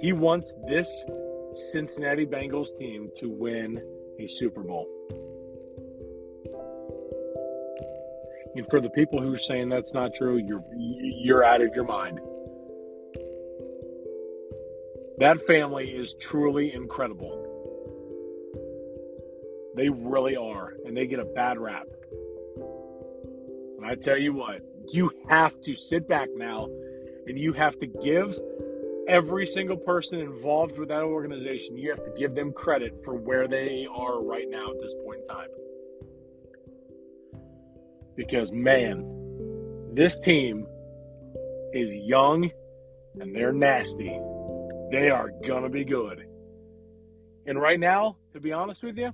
He 0.03 0.11
wants 0.11 0.57
this 0.67 1.05
Cincinnati 1.53 2.25
Bengals 2.25 2.77
team 2.77 3.09
to 3.15 3.29
win 3.29 3.81
a 4.19 4.27
Super 4.27 4.61
Bowl. 4.61 4.85
And 8.53 8.69
for 8.69 8.81
the 8.81 8.89
people 8.89 9.21
who 9.21 9.33
are 9.33 9.39
saying 9.39 9.69
that's 9.69 9.93
not 9.93 10.13
true, 10.13 10.43
you're 10.45 10.61
you're 10.77 11.45
out 11.45 11.61
of 11.61 11.73
your 11.73 11.85
mind. 11.85 12.19
That 15.19 15.41
family 15.47 15.91
is 15.91 16.15
truly 16.15 16.73
incredible. 16.73 17.39
They 19.77 19.87
really 19.87 20.35
are, 20.35 20.73
and 20.85 20.97
they 20.97 21.07
get 21.07 21.19
a 21.19 21.25
bad 21.33 21.57
rap. 21.57 21.87
And 23.77 23.85
I 23.85 23.95
tell 23.95 24.17
you 24.17 24.33
what, 24.33 24.59
you 24.91 25.11
have 25.29 25.61
to 25.61 25.75
sit 25.75 26.09
back 26.09 26.27
now 26.35 26.67
and 27.25 27.39
you 27.39 27.53
have 27.53 27.79
to 27.79 27.87
give 27.87 28.37
every 29.07 29.45
single 29.45 29.77
person 29.77 30.19
involved 30.19 30.77
with 30.77 30.89
that 30.89 31.03
organization, 31.03 31.77
you 31.77 31.89
have 31.89 32.03
to 32.03 32.11
give 32.17 32.35
them 32.35 32.51
credit 32.53 32.93
for 33.03 33.15
where 33.15 33.47
they 33.47 33.87
are 33.93 34.21
right 34.23 34.49
now 34.49 34.71
at 34.71 34.79
this 34.81 34.93
point 35.05 35.19
in 35.21 35.27
time. 35.27 35.47
Because, 38.15 38.51
man, 38.51 39.03
this 39.93 40.19
team 40.19 40.67
is 41.73 41.93
young 41.95 42.49
and 43.19 43.35
they're 43.35 43.53
nasty. 43.53 44.19
They 44.91 45.09
are 45.09 45.31
going 45.45 45.63
to 45.63 45.69
be 45.69 45.83
good. 45.83 46.25
And 47.45 47.59
right 47.59 47.79
now, 47.79 48.17
to 48.33 48.39
be 48.39 48.51
honest 48.51 48.83
with 48.83 48.97
you, 48.97 49.11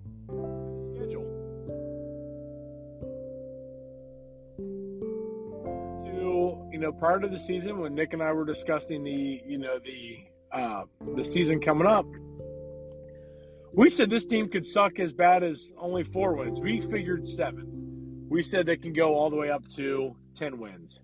you 6.79 6.85
know, 6.85 6.93
prior 6.93 7.19
to 7.19 7.27
the 7.27 7.37
season, 7.37 7.79
when 7.79 7.93
Nick 7.93 8.13
and 8.13 8.23
I 8.23 8.31
were 8.31 8.45
discussing 8.45 9.03
the, 9.03 9.41
you 9.45 9.57
know, 9.57 9.79
the 9.83 10.57
uh, 10.57 10.83
the 11.13 11.25
season 11.25 11.59
coming 11.59 11.85
up, 11.85 12.05
we 13.73 13.89
said 13.89 14.09
this 14.09 14.25
team 14.25 14.47
could 14.47 14.65
suck 14.65 14.97
as 14.97 15.11
bad 15.11 15.43
as 15.43 15.73
only 15.77 16.05
four 16.05 16.35
wins. 16.35 16.61
We 16.61 16.79
figured 16.79 17.27
seven. 17.27 18.27
We 18.29 18.41
said 18.41 18.65
they 18.65 18.77
can 18.77 18.93
go 18.93 19.13
all 19.13 19.29
the 19.29 19.35
way 19.35 19.51
up 19.51 19.67
to 19.75 20.15
ten 20.33 20.57
wins. 20.57 21.01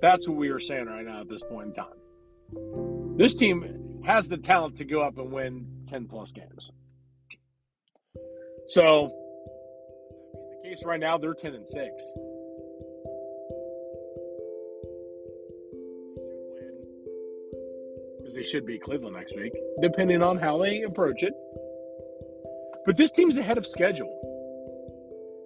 That's 0.00 0.28
what 0.28 0.36
we 0.36 0.52
were 0.52 0.60
saying 0.60 0.86
right 0.86 1.04
now 1.04 1.22
at 1.22 1.28
this 1.28 1.42
point 1.42 1.66
in 1.66 1.72
time. 1.72 3.16
This 3.18 3.34
team 3.34 4.00
has 4.06 4.28
the 4.28 4.36
talent 4.36 4.76
to 4.76 4.84
go 4.84 5.00
up 5.00 5.18
and 5.18 5.32
win 5.32 5.66
10 5.88 6.06
plus 6.06 6.30
games. 6.30 6.70
So, 8.68 9.10
the 10.62 10.68
case 10.68 10.84
right 10.84 11.00
now, 11.00 11.18
they're 11.18 11.34
10 11.34 11.54
and 11.56 11.66
6. 11.66 12.14
Should 18.42 18.66
be 18.66 18.78
Cleveland 18.78 19.16
next 19.16 19.36
week, 19.36 19.52
depending 19.80 20.22
on 20.22 20.38
how 20.38 20.58
they 20.62 20.82
approach 20.82 21.22
it. 21.22 21.32
But 22.86 22.96
this 22.96 23.10
team's 23.10 23.36
ahead 23.36 23.58
of 23.58 23.66
schedule. 23.66 24.14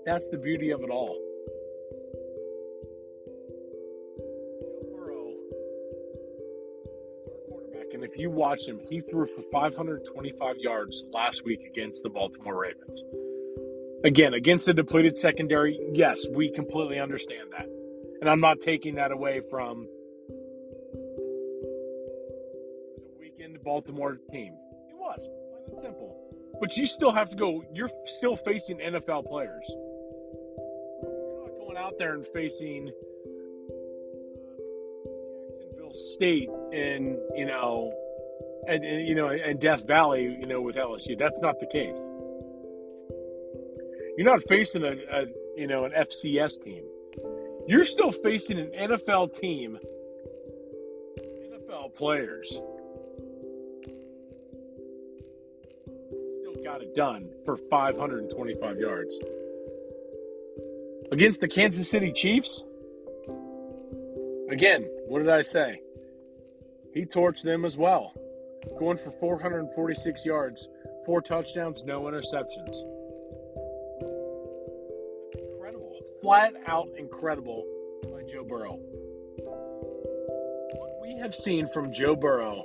That's 0.06 0.28
the 0.30 0.38
beauty 0.38 0.70
of 0.70 0.82
it 0.82 0.90
all. 0.90 1.18
And 8.02 8.10
if 8.10 8.18
you 8.18 8.30
watch 8.30 8.66
him, 8.66 8.80
he 8.88 9.00
threw 9.00 9.28
for 9.28 9.42
525 9.52 10.56
yards 10.58 11.04
last 11.12 11.44
week 11.44 11.60
against 11.70 12.02
the 12.02 12.08
Baltimore 12.08 12.60
Ravens. 12.60 13.04
Again, 14.02 14.34
against 14.34 14.66
a 14.66 14.74
depleted 14.74 15.16
secondary, 15.16 15.78
yes, 15.92 16.26
we 16.34 16.50
completely 16.50 16.98
understand 16.98 17.50
that. 17.56 17.68
And 18.20 18.28
I'm 18.28 18.40
not 18.40 18.58
taking 18.58 18.96
that 18.96 19.12
away 19.12 19.40
from 19.48 19.86
Baltimore 23.62 24.18
team. 24.30 24.54
It 24.88 24.96
was, 24.96 25.28
plain 25.50 25.62
and 25.68 25.78
simple. 25.78 26.16
But 26.60 26.76
you 26.76 26.86
still 26.86 27.12
have 27.12 27.30
to 27.30 27.36
go, 27.36 27.64
you're 27.72 27.90
still 28.04 28.36
facing 28.36 28.78
NFL 28.78 29.26
players. 29.26 29.64
You're 31.02 31.42
not 31.42 31.58
going 31.58 31.76
out 31.76 31.94
there 31.98 32.14
and 32.14 32.26
facing 32.26 32.88
uh, 33.68 34.52
Jacksonville 35.50 35.94
State 35.94 36.48
in 36.72 37.18
you 37.34 37.46
know, 37.46 37.92
and, 38.68 38.84
and 38.84 39.06
you 39.06 39.14
know, 39.14 39.28
and 39.28 39.60
Death 39.60 39.86
Valley, 39.86 40.36
you 40.38 40.46
know, 40.46 40.60
with 40.60 40.76
LSU. 40.76 41.18
That's 41.18 41.40
not 41.40 41.58
the 41.58 41.66
case. 41.66 41.98
You're 44.16 44.30
not 44.30 44.46
facing 44.48 44.84
a, 44.84 44.92
a 44.92 45.24
you 45.56 45.66
know 45.66 45.84
an 45.84 45.92
FCS 45.92 46.62
team. 46.62 46.84
You're 47.66 47.84
still 47.84 48.12
facing 48.12 48.58
an 48.58 48.70
NFL 48.76 49.38
team, 49.38 49.78
NFL 51.18 51.94
players. 51.94 52.60
Got 56.72 56.80
it 56.80 56.96
done 56.96 57.28
for 57.44 57.58
525 57.68 58.78
yards 58.78 59.18
against 61.10 61.42
the 61.42 61.48
Kansas 61.48 61.90
City 61.90 62.10
Chiefs. 62.10 62.64
Again, 64.50 64.88
what 65.06 65.18
did 65.18 65.28
I 65.28 65.42
say? 65.42 65.82
He 66.94 67.04
torched 67.04 67.42
them 67.42 67.66
as 67.66 67.76
well, 67.76 68.14
going 68.78 68.96
for 68.96 69.10
446 69.10 70.24
yards, 70.24 70.70
four 71.04 71.20
touchdowns, 71.20 71.82
no 71.84 72.04
interceptions. 72.04 72.74
Incredible. 75.34 76.00
Flat 76.22 76.54
out 76.66 76.88
incredible 76.96 77.66
by 78.04 78.22
Joe 78.22 78.44
Burrow. 78.44 78.78
What 80.78 81.02
we 81.02 81.18
have 81.20 81.34
seen 81.34 81.68
from 81.68 81.92
Joe 81.92 82.16
Burrow 82.16 82.64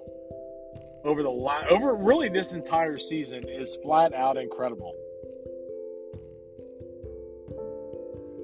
over 1.07 1.23
the 1.23 1.29
la- 1.29 1.65
over 1.69 1.95
really 1.95 2.27
this 2.27 2.51
entire 2.51 2.99
season 2.99 3.43
is 3.47 3.77
flat 3.81 4.13
out 4.13 4.37
incredible. 4.37 4.93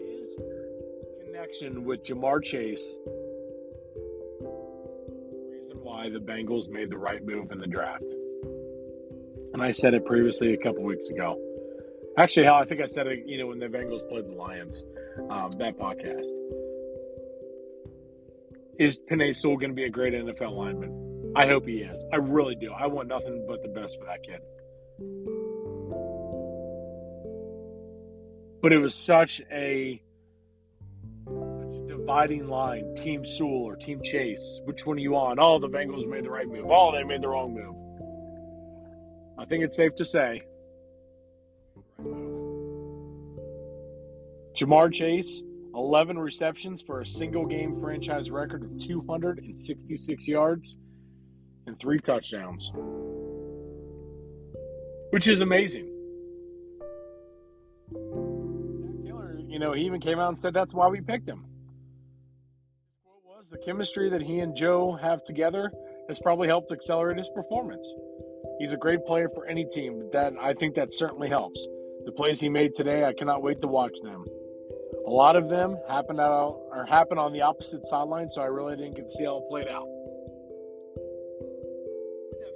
His 0.07 0.37
connection 1.25 1.83
with 1.83 2.03
Ja'Marr 2.03 2.41
Chase 2.41 2.97
reason 5.51 5.77
why 5.81 6.09
the 6.09 6.19
Bengals 6.19 6.69
made 6.69 6.89
the 6.89 6.97
right 6.97 7.23
move 7.23 7.51
in 7.51 7.59
the 7.59 7.67
draft. 7.67 8.03
And 9.53 9.61
I 9.61 9.73
said 9.73 9.93
it 9.93 10.05
previously 10.05 10.53
a 10.53 10.57
couple 10.57 10.83
weeks 10.83 11.09
ago. 11.09 11.37
Actually, 12.17 12.45
hell, 12.45 12.55
I 12.55 12.65
think 12.65 12.79
I 12.81 12.85
said 12.85 13.07
it, 13.07 13.23
you 13.25 13.37
know, 13.39 13.47
when 13.47 13.59
the 13.59 13.67
Bengals 13.67 14.07
played 14.07 14.25
the 14.25 14.33
Lions, 14.33 14.85
um, 15.29 15.51
that 15.57 15.77
podcast. 15.77 16.29
Is 18.79 18.99
Penei 19.11 19.35
Sewell 19.35 19.57
going 19.57 19.69
to 19.71 19.75
be 19.75 19.83
a 19.83 19.89
great 19.89 20.13
NFL 20.13 20.55
lineman? 20.55 21.02
I 21.35 21.47
hope 21.47 21.65
he 21.65 21.77
is. 21.77 22.05
I 22.13 22.17
really 22.17 22.55
do. 22.55 22.71
I 22.71 22.85
want 22.87 23.07
nothing 23.07 23.45
but 23.47 23.61
the 23.63 23.67
best 23.69 23.97
for 23.99 24.05
that 24.05 24.21
kid. 24.23 24.41
But 28.61 28.71
it 28.71 28.77
was 28.77 28.93
such 28.93 29.41
a 29.51 30.01
dividing 31.87 32.47
line, 32.47 32.95
Team 32.95 33.25
Sewell 33.25 33.63
or 33.63 33.75
Team 33.75 34.01
Chase. 34.03 34.61
Which 34.65 34.85
one 34.85 34.97
are 34.97 35.01
you 35.01 35.15
on? 35.15 35.39
Oh, 35.39 35.57
the 35.57 35.67
Bengals 35.67 36.07
made 36.07 36.23
the 36.23 36.29
right 36.29 36.47
move. 36.47 36.67
Oh, 36.69 36.91
they 36.91 37.03
made 37.03 37.21
the 37.21 37.29
wrong 37.29 37.53
move. 37.53 37.75
I 39.39 39.45
think 39.45 39.63
it's 39.63 39.75
safe 39.75 39.95
to 39.95 40.05
say. 40.05 40.43
Ja'Marr 44.55 44.93
Chase, 44.93 45.41
11 45.73 46.19
receptions 46.19 46.83
for 46.83 47.01
a 47.01 47.05
single 47.05 47.47
game 47.47 47.75
franchise 47.75 48.29
record 48.29 48.63
of 48.63 48.77
266 48.77 50.27
yards 50.27 50.77
and 51.67 51.79
three 51.79 51.99
touchdowns, 51.99 52.71
which 55.11 55.27
is 55.27 55.41
amazing. 55.41 55.89
Taylor, 59.03 59.39
you 59.39 59.59
know, 59.59 59.73
he 59.73 59.83
even 59.85 59.99
came 60.01 60.19
out 60.19 60.29
and 60.29 60.39
said 60.39 60.53
that's 60.53 60.73
why 60.73 60.87
we 60.87 61.01
picked 61.01 61.29
him 61.29 61.45
What 63.23 63.37
was 63.39 63.49
the 63.49 63.57
chemistry 63.59 64.09
that 64.09 64.21
he 64.21 64.39
and 64.39 64.55
Joe 64.55 64.97
have 65.01 65.23
together 65.23 65.71
has 66.09 66.19
probably 66.19 66.47
helped 66.47 66.71
accelerate 66.71 67.17
his 67.17 67.29
performance. 67.35 67.87
He's 68.59 68.73
a 68.73 68.77
great 68.77 69.05
player 69.05 69.29
for 69.33 69.47
any 69.47 69.65
team, 69.65 69.99
but 69.99 70.11
that 70.13 70.33
I 70.41 70.53
think 70.53 70.75
that 70.75 70.93
certainly 70.93 71.29
helps. 71.29 71.67
The 72.05 72.11
plays 72.11 72.39
he 72.41 72.49
made 72.49 72.73
today, 72.73 73.05
I 73.05 73.13
cannot 73.13 73.43
wait 73.43 73.61
to 73.61 73.67
watch 73.67 73.95
them. 74.03 74.25
A 75.07 75.09
lot 75.09 75.35
of 75.35 75.49
them 75.49 75.77
happened 75.89 76.19
out 76.19 76.61
or 76.71 76.85
happened 76.85 77.19
on 77.19 77.33
the 77.33 77.41
opposite 77.41 77.85
sideline, 77.87 78.29
so 78.29 78.41
I 78.41 78.45
really 78.45 78.75
didn't 78.75 78.95
get 78.95 79.09
to 79.09 79.17
see 79.17 79.25
how 79.25 79.37
it 79.37 79.49
played 79.49 79.67
out. 79.67 79.87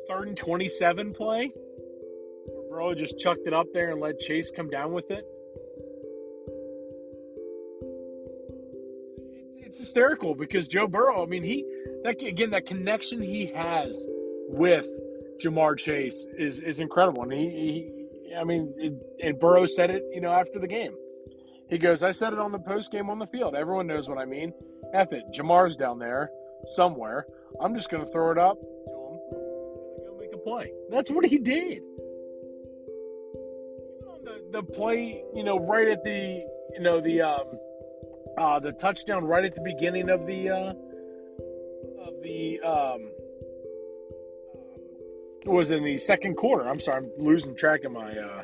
Third 0.09 0.27
and 0.27 0.37
twenty-seven 0.37 1.13
play, 1.13 1.51
where 1.53 2.69
Burrow 2.69 2.95
just 2.95 3.19
chucked 3.19 3.45
it 3.45 3.53
up 3.53 3.67
there 3.73 3.91
and 3.91 4.01
let 4.01 4.19
Chase 4.19 4.51
come 4.55 4.69
down 4.69 4.93
with 4.93 5.11
it. 5.11 5.25
it's 9.67 9.77
hysterical 9.85 10.33
because 10.33 10.67
Joe 10.67 10.87
Burrow, 10.87 11.23
I 11.23 11.25
mean, 11.27 11.43
he 11.43 11.63
that 12.03 12.21
again 12.21 12.49
that 12.51 12.65
connection 12.65 13.21
he 13.21 13.45
has 13.47 14.07
with 14.47 14.87
Ja'Marr 15.43 15.77
Chase 15.77 16.25
is 16.37 16.59
is 16.61 16.79
incredible, 16.79 17.23
and 17.23 17.31
he, 17.31 17.49
he 17.49 18.35
I 18.35 18.43
mean, 18.43 18.73
it, 18.77 18.93
and 19.23 19.39
Burrow 19.39 19.65
said 19.65 19.89
it, 19.89 20.03
you 20.13 20.21
know, 20.21 20.31
after 20.31 20.59
the 20.59 20.67
game. 20.67 20.93
He 21.69 21.77
goes, 21.77 22.01
"I 22.01 22.11
said 22.11 22.33
it 22.33 22.39
on 22.39 22.51
the 22.51 22.59
post 22.59 22.91
game 22.91 23.09
on 23.09 23.19
the 23.19 23.27
field. 23.27 23.55
Everyone 23.55 23.87
knows 23.87 24.07
what 24.07 24.17
I 24.17 24.25
mean. 24.25 24.53
F 24.93 25.11
it, 25.11 25.23
Ja'Marr's 25.37 25.75
down 25.75 25.99
there 25.99 26.29
somewhere. 26.65 27.25
I'm 27.61 27.75
just 27.75 27.89
going 27.89 28.05
to 28.05 28.11
throw 28.11 28.31
it 28.31 28.37
up 28.37 28.57
to 28.59 28.96
play. 30.47 30.71
That's 30.89 31.11
what 31.11 31.25
he 31.25 31.37
did. 31.37 31.81
The, 34.23 34.41
the 34.51 34.63
play, 34.63 35.23
you 35.35 35.43
know, 35.43 35.59
right 35.59 35.87
at 35.89 36.03
the, 36.03 36.45
you 36.73 36.79
know, 36.79 37.01
the 37.01 37.21
um, 37.21 37.47
uh, 38.37 38.59
the 38.59 38.71
touchdown 38.73 39.25
right 39.25 39.43
at 39.43 39.55
the 39.55 39.61
beginning 39.61 40.09
of 40.09 40.25
the 40.25 40.49
uh, 40.49 40.73
of 42.07 42.13
the 42.23 42.59
um, 42.61 43.09
was 45.45 45.71
in 45.71 45.83
the 45.83 45.97
second 45.97 46.35
quarter. 46.35 46.67
I'm 46.67 46.79
sorry, 46.79 47.05
I'm 47.05 47.25
losing 47.25 47.55
track 47.55 47.83
of 47.83 47.91
my 47.91 48.11
uh, 48.11 48.43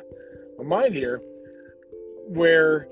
my 0.58 0.64
mind 0.64 0.94
here. 0.94 1.20
Where 2.26 2.88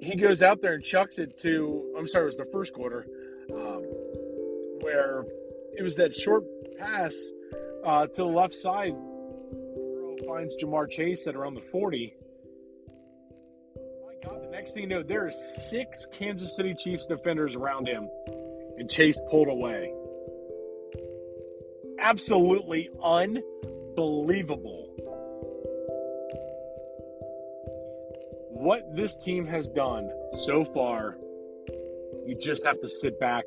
he 0.00 0.16
goes 0.16 0.42
out 0.42 0.62
there 0.62 0.74
and 0.74 0.82
chucks 0.82 1.18
it 1.18 1.36
to. 1.38 1.94
I'm 1.98 2.06
sorry, 2.06 2.24
it 2.24 2.26
was 2.26 2.36
the 2.36 2.48
first 2.52 2.72
quarter. 2.72 3.06
Um, 3.52 3.82
where 4.80 5.24
it 5.76 5.82
was 5.82 5.96
that 5.96 6.14
short 6.14 6.44
pass 6.78 7.16
uh, 7.84 8.06
to 8.06 8.16
the 8.16 8.24
left 8.24 8.54
side. 8.54 8.92
Burrow 8.92 10.16
Finds 10.26 10.56
Ja'Marr 10.62 10.90
Chase 10.90 11.26
at 11.26 11.34
around 11.34 11.54
the 11.54 11.60
40 11.60 12.14
My 13.76 14.14
God, 14.28 14.42
the 14.42 14.50
Next 14.50 14.74
thing 14.74 14.84
you 14.84 14.88
know, 14.88 15.02
there 15.02 15.26
are 15.26 15.32
six 15.32 16.06
Kansas 16.06 16.54
City 16.56 16.74
Chiefs 16.74 17.06
defenders 17.06 17.54
around 17.54 17.88
him, 17.88 18.08
and 18.78 18.90
Chase 18.90 19.20
pulled 19.30 19.48
away. 19.48 19.92
Absolutely 22.00 22.88
unbelievable. 23.02 24.86
What 28.50 28.94
this 28.94 29.16
team 29.16 29.46
has 29.46 29.68
done 29.68 30.10
so 30.44 30.64
far, 30.64 31.16
you 32.26 32.36
just 32.40 32.64
have 32.64 32.80
to 32.80 32.88
sit 32.88 33.18
back 33.20 33.44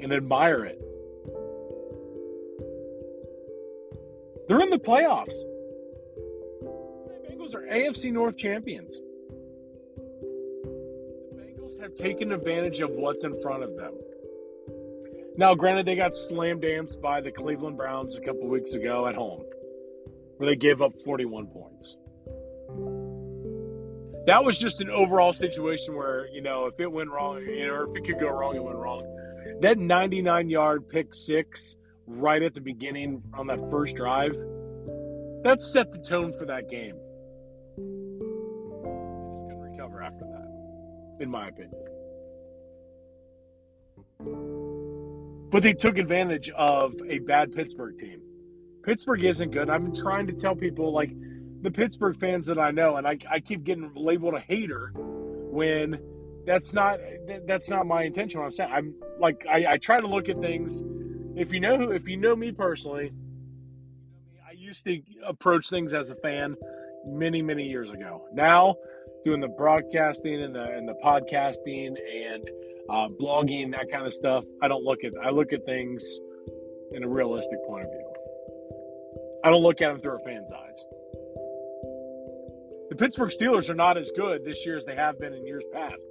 and 0.00 0.12
admire 0.12 0.64
it. 0.64 0.80
They're 4.50 4.58
in 4.58 4.70
the 4.70 4.78
playoffs. 4.80 5.44
The 6.60 7.30
Bengals 7.30 7.54
are 7.54 7.62
AFC 7.72 8.12
North 8.12 8.36
champions 8.36 9.00
The 9.94 11.36
Bengals 11.36 11.80
have 11.80 11.94
taken 11.94 12.32
advantage 12.32 12.80
of 12.80 12.90
what's 12.90 13.22
in 13.22 13.40
front 13.40 13.62
of 13.62 13.76
them. 13.76 13.92
Now, 15.36 15.54
granted, 15.54 15.86
they 15.86 15.94
got 15.94 16.16
slam 16.16 16.58
danced 16.58 17.00
by 17.00 17.20
the 17.20 17.30
Cleveland 17.30 17.76
Browns 17.76 18.16
a 18.16 18.20
couple 18.20 18.48
weeks 18.48 18.74
ago 18.74 19.06
at 19.06 19.14
home, 19.14 19.44
where 20.38 20.50
they 20.50 20.56
gave 20.56 20.82
up 20.82 21.00
41 21.00 21.46
points. 21.46 21.96
That 24.26 24.42
was 24.42 24.58
just 24.58 24.80
an 24.80 24.90
overall 24.90 25.32
situation 25.32 25.94
where, 25.94 26.26
you 26.26 26.42
know, 26.42 26.66
if 26.66 26.80
it 26.80 26.90
went 26.90 27.10
wrong, 27.10 27.40
you 27.40 27.68
know, 27.68 27.74
or 27.74 27.88
if 27.88 27.94
it 27.94 28.04
could 28.04 28.18
go 28.18 28.28
wrong, 28.28 28.56
it 28.56 28.64
went 28.64 28.78
wrong. 28.78 29.04
That 29.60 29.78
99 29.78 30.50
yard 30.50 30.88
pick 30.88 31.14
six 31.14 31.76
right 32.18 32.42
at 32.42 32.54
the 32.54 32.60
beginning 32.60 33.22
on 33.34 33.46
that 33.46 33.70
first 33.70 33.96
drive, 33.96 34.34
that 35.44 35.62
set 35.62 35.92
the 35.92 35.98
tone 35.98 36.32
for 36.32 36.44
that 36.46 36.68
game. 36.68 36.96
They 37.76 37.82
just 39.28 39.44
couldn't 39.46 39.60
recover 39.60 40.02
after 40.02 40.24
that 40.24 40.40
in 41.20 41.30
my 41.30 41.48
opinion. 41.48 41.74
But 45.50 45.62
they 45.62 45.72
took 45.72 45.98
advantage 45.98 46.50
of 46.50 46.94
a 47.08 47.18
bad 47.18 47.52
Pittsburgh 47.52 47.98
team. 47.98 48.20
Pittsburgh 48.82 49.24
isn't 49.24 49.50
good. 49.50 49.66
Been 49.68 49.94
trying 49.94 50.26
to 50.28 50.32
tell 50.32 50.54
people, 50.54 50.92
like 50.92 51.10
the 51.62 51.70
Pittsburgh 51.70 52.18
fans 52.18 52.46
that 52.46 52.58
I 52.58 52.70
know, 52.70 52.96
and 52.96 53.06
I, 53.06 53.18
I 53.30 53.40
keep 53.40 53.64
getting 53.64 53.90
labeled 53.94 54.34
a 54.34 54.40
hater 54.40 54.92
when 54.94 55.98
that's 56.46 56.72
not 56.72 56.98
that's 57.46 57.68
not 57.68 57.86
my 57.86 58.04
intention. 58.04 58.40
What 58.40 58.46
I'm 58.46 58.52
saying, 58.52 58.70
I'm 58.72 58.94
like 59.18 59.44
I, 59.50 59.66
I 59.72 59.76
try 59.76 59.98
to 59.98 60.06
look 60.06 60.28
at 60.28 60.40
things. 60.40 60.82
If 61.36 61.52
you 61.52 61.60
know 61.60 61.90
if 61.90 62.08
you 62.08 62.16
know 62.16 62.34
me 62.34 62.52
personally, 62.52 63.12
I 64.46 64.52
used 64.52 64.84
to 64.84 65.00
approach 65.26 65.70
things 65.70 65.94
as 65.94 66.10
a 66.10 66.16
fan 66.16 66.56
many 67.06 67.42
many 67.42 67.64
years 67.64 67.90
ago. 67.90 68.26
Now 68.32 68.76
doing 69.22 69.40
the 69.40 69.48
broadcasting 69.48 70.42
and 70.42 70.54
the 70.54 70.62
and 70.62 70.88
the 70.88 70.94
podcasting 71.04 71.88
and 71.88 72.50
uh, 72.88 73.08
blogging 73.20 73.70
that 73.72 73.90
kind 73.90 74.06
of 74.06 74.14
stuff. 74.14 74.44
I 74.62 74.68
don't 74.68 74.84
look 74.84 75.04
at 75.04 75.12
I 75.24 75.30
look 75.30 75.52
at 75.52 75.64
things 75.64 76.04
in 76.92 77.04
a 77.04 77.08
realistic 77.08 77.64
point 77.66 77.84
of 77.84 77.90
view. 77.90 78.06
I 79.44 79.50
don't 79.50 79.62
look 79.62 79.80
at 79.80 79.88
them 79.88 80.00
through 80.00 80.16
a 80.16 80.24
fan's 80.24 80.52
eyes. 80.52 80.84
The 82.90 82.96
Pittsburgh 82.96 83.30
Steelers 83.30 83.70
are 83.70 83.74
not 83.74 83.96
as 83.96 84.10
good 84.10 84.44
this 84.44 84.66
year 84.66 84.76
as 84.76 84.84
they 84.84 84.96
have 84.96 85.18
been 85.20 85.32
in 85.32 85.46
years 85.46 85.62
past. 85.72 86.06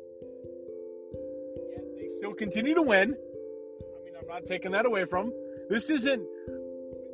Yet 1.71 1.83
they 1.97 2.07
still 2.17 2.33
continue 2.33 2.73
to 2.73 2.81
win. 2.81 3.15
Not 4.29 4.45
taking 4.45 4.71
that 4.71 4.85
away 4.85 5.05
from 5.05 5.31
them. 5.31 5.39
This 5.69 5.89
isn't 5.89 6.23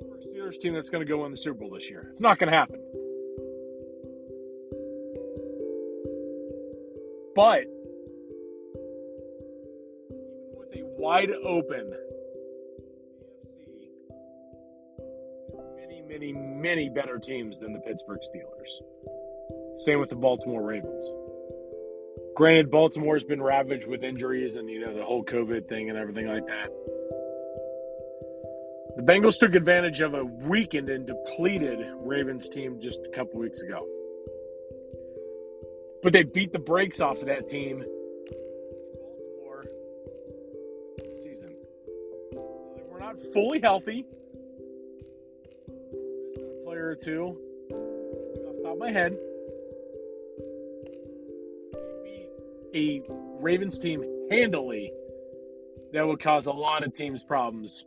Pittsburgh 0.01 0.19
Steelers 0.21 0.59
team 0.59 0.73
that's 0.73 0.89
going 0.89 1.05
to 1.05 1.09
go 1.09 1.21
win 1.21 1.31
the 1.31 1.37
Super 1.37 1.59
Bowl 1.59 1.69
this 1.69 1.89
year. 1.89 2.09
It's 2.11 2.19
not 2.19 2.39
going 2.39 2.51
to 2.51 2.57
happen. 2.57 2.81
But 7.33 7.63
even 10.09 10.55
with 10.57 10.75
a 10.75 10.83
wide 10.97 11.31
open 11.31 11.93
many, 15.77 16.01
many, 16.01 16.33
many 16.33 16.89
better 16.89 17.17
teams 17.17 17.59
than 17.59 17.71
the 17.71 17.79
Pittsburgh 17.79 18.19
Steelers. 18.19 19.79
Same 19.79 20.01
with 20.01 20.09
the 20.09 20.17
Baltimore 20.17 20.63
Ravens. 20.63 21.09
Granted, 22.35 22.69
Baltimore's 22.69 23.23
been 23.23 23.41
ravaged 23.41 23.87
with 23.87 24.03
injuries 24.03 24.57
and 24.57 24.69
you 24.69 24.81
know 24.81 24.93
the 24.93 25.03
whole 25.05 25.23
COVID 25.23 25.69
thing 25.69 25.89
and 25.89 25.97
everything 25.97 26.27
like 26.27 26.45
that. 26.47 26.67
The 28.95 29.01
Bengals 29.01 29.37
took 29.37 29.55
advantage 29.55 29.99
of 29.99 30.13
a 30.13 30.23
weakened 30.23 30.89
and 30.89 31.05
depleted 31.05 31.85
Ravens 31.95 32.47
team 32.47 32.79
just 32.79 32.99
a 33.05 33.09
couple 33.09 33.39
weeks 33.41 33.61
ago. 33.61 33.85
But 36.01 36.13
they 36.13 36.23
beat 36.23 36.53
the 36.53 36.59
brakes 36.59 37.01
off 37.01 37.19
of 37.19 37.25
that 37.25 37.45
team 37.45 37.83
Baltimore 39.01 39.65
season. 41.21 41.55
They 42.31 42.83
were 42.89 42.99
not 42.99 43.21
fully 43.33 43.59
healthy. 43.59 44.05
A 45.67 46.63
player 46.63 46.87
or 46.87 46.95
two, 46.95 47.37
off 47.71 48.63
top 48.63 48.73
of 48.73 48.77
my 48.77 48.91
head. 48.91 49.17
A 52.73 53.01
Ravens 53.41 53.77
team 53.77 54.05
handily 54.31 54.93
that 55.91 56.07
would 56.07 56.21
cause 56.21 56.45
a 56.45 56.51
lot 56.51 56.85
of 56.85 56.93
teams 56.93 57.23
problems. 57.23 57.85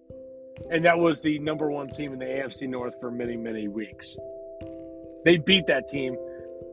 And 0.71 0.85
that 0.85 0.99
was 0.99 1.23
the 1.23 1.39
number 1.39 1.71
one 1.71 1.89
team 1.89 2.13
in 2.13 2.19
the 2.19 2.27
AFC 2.27 2.69
North 2.69 3.01
for 3.01 3.11
many, 3.11 3.37
many 3.37 3.69
weeks. 3.69 4.17
They 5.25 5.39
beat 5.39 5.67
that 5.67 5.89
team 5.89 6.17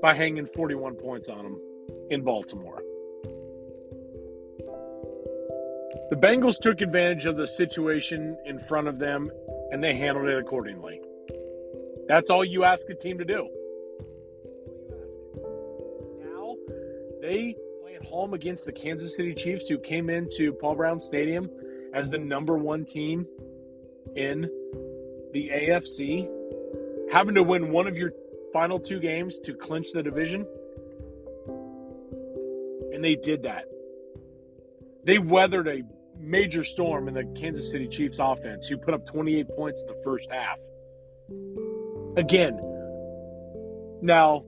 by 0.01 0.13
hanging 0.13 0.45
41 0.47 0.95
points 0.95 1.29
on 1.29 1.43
them 1.43 1.61
in 2.09 2.21
Baltimore. 2.21 2.81
The 6.09 6.15
Bengals 6.15 6.59
took 6.59 6.81
advantage 6.81 7.25
of 7.25 7.35
the 7.35 7.47
situation 7.47 8.37
in 8.45 8.59
front 8.59 8.87
of 8.87 8.99
them 8.99 9.31
and 9.71 9.83
they 9.83 9.95
handled 9.95 10.27
it 10.27 10.37
accordingly. 10.37 11.01
That's 12.07 12.29
all 12.29 12.45
you 12.45 12.63
ask 12.63 12.87
a 12.89 12.93
team 12.93 13.17
to 13.17 13.25
do. 13.25 13.49
Now, 16.23 16.55
they 17.21 17.55
play 17.81 17.95
at 17.95 18.05
home 18.05 18.35
against 18.35 18.65
the 18.65 18.71
Kansas 18.71 19.15
City 19.15 19.33
Chiefs, 19.33 19.67
who 19.67 19.79
came 19.79 20.11
into 20.11 20.53
Paul 20.53 20.75
Brown 20.75 20.99
Stadium 20.99 21.49
as 21.93 22.11
the 22.11 22.19
number 22.19 22.57
one 22.57 22.85
team 22.85 23.25
in 24.15 24.49
the 25.33 25.49
AFC, 25.49 26.27
having 27.11 27.35
to 27.35 27.43
win 27.43 27.71
one 27.71 27.87
of 27.87 27.97
your 27.97 28.11
final 28.53 28.79
two 28.79 28.99
games 28.99 29.39
to 29.39 29.53
clinch 29.53 29.87
the 29.93 30.01
division. 30.01 30.45
And 32.93 33.03
they 33.03 33.15
did 33.15 33.43
that. 33.43 33.65
They 35.03 35.19
weathered 35.19 35.67
a 35.67 35.83
major 36.17 36.63
storm 36.63 37.07
in 37.07 37.13
the 37.13 37.25
Kansas 37.39 37.69
City 37.69 37.87
Chiefs 37.87 38.19
offense, 38.19 38.67
who 38.67 38.77
put 38.77 38.93
up 38.93 39.05
28 39.05 39.47
points 39.55 39.81
in 39.81 39.87
the 39.87 40.01
first 40.03 40.27
half. 40.31 40.57
Again, 42.17 42.55
now, 44.01 44.45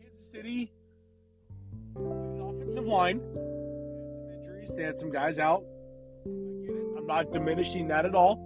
Kansas 0.00 0.30
City, 0.30 0.72
offensive 1.96 2.86
line, 2.86 3.20
injuries, 4.32 4.76
they 4.76 4.82
had 4.82 4.98
some 4.98 5.10
guys 5.10 5.38
out. 5.38 5.64
I'm 7.04 7.08
not 7.08 7.32
diminishing 7.32 7.88
that 7.88 8.06
at 8.06 8.14
all. 8.14 8.36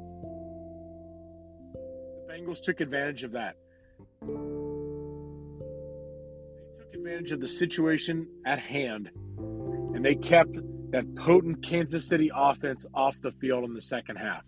The 2.27 2.33
Bengals 2.33 2.61
took 2.61 2.81
advantage 2.81 3.23
of 3.23 3.31
that. 3.33 3.55
They 4.27 4.33
took 6.81 6.93
advantage 6.93 7.31
of 7.31 7.41
the 7.41 7.47
situation 7.47 8.27
at 8.45 8.59
hand, 8.59 9.11
and 9.95 10.05
they 10.05 10.17
kept 10.17 10.59
that 10.91 11.05
potent 11.15 11.63
Kansas 11.63 12.09
City 12.09 12.33
offense 12.35 12.85
off 12.95 13.15
the 13.23 13.31
field 13.31 13.63
in 13.63 13.75
the 13.75 13.83
second 13.83 14.17
half. 14.17 14.43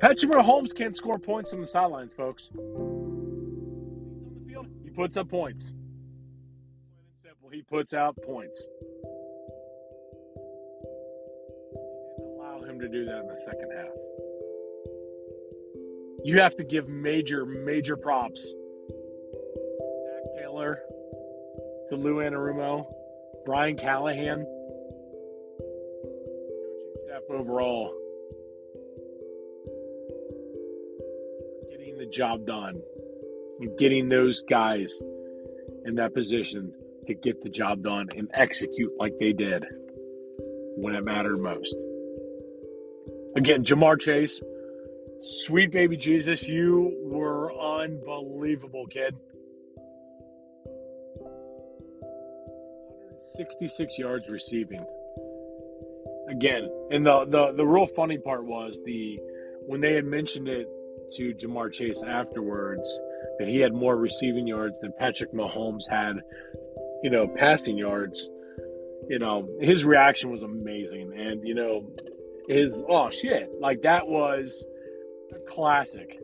Patrick 0.00 0.32
Mahomes 0.32 0.74
can't 0.74 0.96
score 0.96 1.20
points 1.20 1.52
from 1.52 1.60
the 1.60 1.66
sidelines, 1.68 2.12
folks. 2.12 2.50
On 2.56 4.32
the 4.34 4.50
field, 4.50 4.66
he 4.82 4.90
puts 4.90 5.16
up 5.16 5.28
points. 5.28 5.72
He 7.52 7.62
puts 7.62 7.94
out 7.94 8.16
points. 8.22 8.68
To 12.78 12.88
do 12.88 13.04
that 13.04 13.20
in 13.20 13.28
the 13.28 13.38
second 13.38 13.70
half 13.76 13.94
you 16.24 16.38
have 16.40 16.54
to 16.56 16.64
give 16.64 16.88
major, 16.88 17.46
major 17.46 17.96
props. 17.96 18.54
Zac 18.88 20.22
Taylor, 20.38 20.80
to 21.88 21.96
Lou 21.96 22.16
Anarumo, 22.16 22.86
Brian 23.46 23.76
Callahan, 23.76 24.44
coaching 25.58 26.94
staff 27.06 27.22
overall, 27.30 27.94
getting 31.70 31.96
the 31.98 32.06
job 32.06 32.46
done 32.46 32.82
and 33.60 33.78
getting 33.78 34.08
those 34.08 34.42
guys 34.42 35.02
in 35.84 35.94
that 35.94 36.12
position 36.14 36.74
to 37.06 37.14
get 37.14 37.42
the 37.42 37.48
job 37.48 37.82
done 37.82 38.08
and 38.16 38.28
execute 38.34 38.92
like 38.98 39.14
they 39.18 39.32
did 39.32 39.64
when 40.76 40.94
it 40.94 41.04
mattered 41.04 41.38
most. 41.38 41.74
Again, 43.38 43.64
Ja'Marr 43.64 44.00
Chase 44.00 44.40
Sweet 45.20 45.70
baby 45.72 45.96
Jesus, 45.96 46.48
you 46.48 46.92
were 47.04 47.52
unbelievable, 47.52 48.86
kid. 48.86 49.14
166 53.34 53.98
yards 53.98 54.28
receiving. 54.28 54.84
Again, 56.28 56.68
and 56.90 57.06
the, 57.06 57.24
the 57.30 57.52
the 57.56 57.64
real 57.64 57.86
funny 57.86 58.18
part 58.18 58.44
was 58.44 58.82
the 58.84 59.18
when 59.66 59.80
they 59.80 59.94
had 59.94 60.04
mentioned 60.04 60.48
it 60.48 60.68
to 61.16 61.32
Ja'Marr 61.34 61.72
Chase 61.72 62.02
afterwards 62.06 63.00
that 63.38 63.46
he 63.46 63.58
had 63.58 63.72
more 63.72 63.96
receiving 63.96 64.48
yards 64.48 64.80
than 64.80 64.92
Patrick 64.98 65.32
Mahomes 65.32 65.88
had, 65.88 66.16
you 67.02 67.10
know, 67.10 67.28
passing 67.28 67.78
yards. 67.78 68.28
You 69.08 69.20
know, 69.20 69.48
his 69.60 69.84
reaction 69.84 70.30
was 70.30 70.42
amazing, 70.42 71.12
and 71.16 71.46
you 71.46 71.54
know, 71.54 71.90
his 72.48 72.82
oh 72.88 73.10
shit, 73.10 73.50
like 73.60 73.82
that 73.82 74.06
was. 74.06 74.66
Classic. 75.46 76.18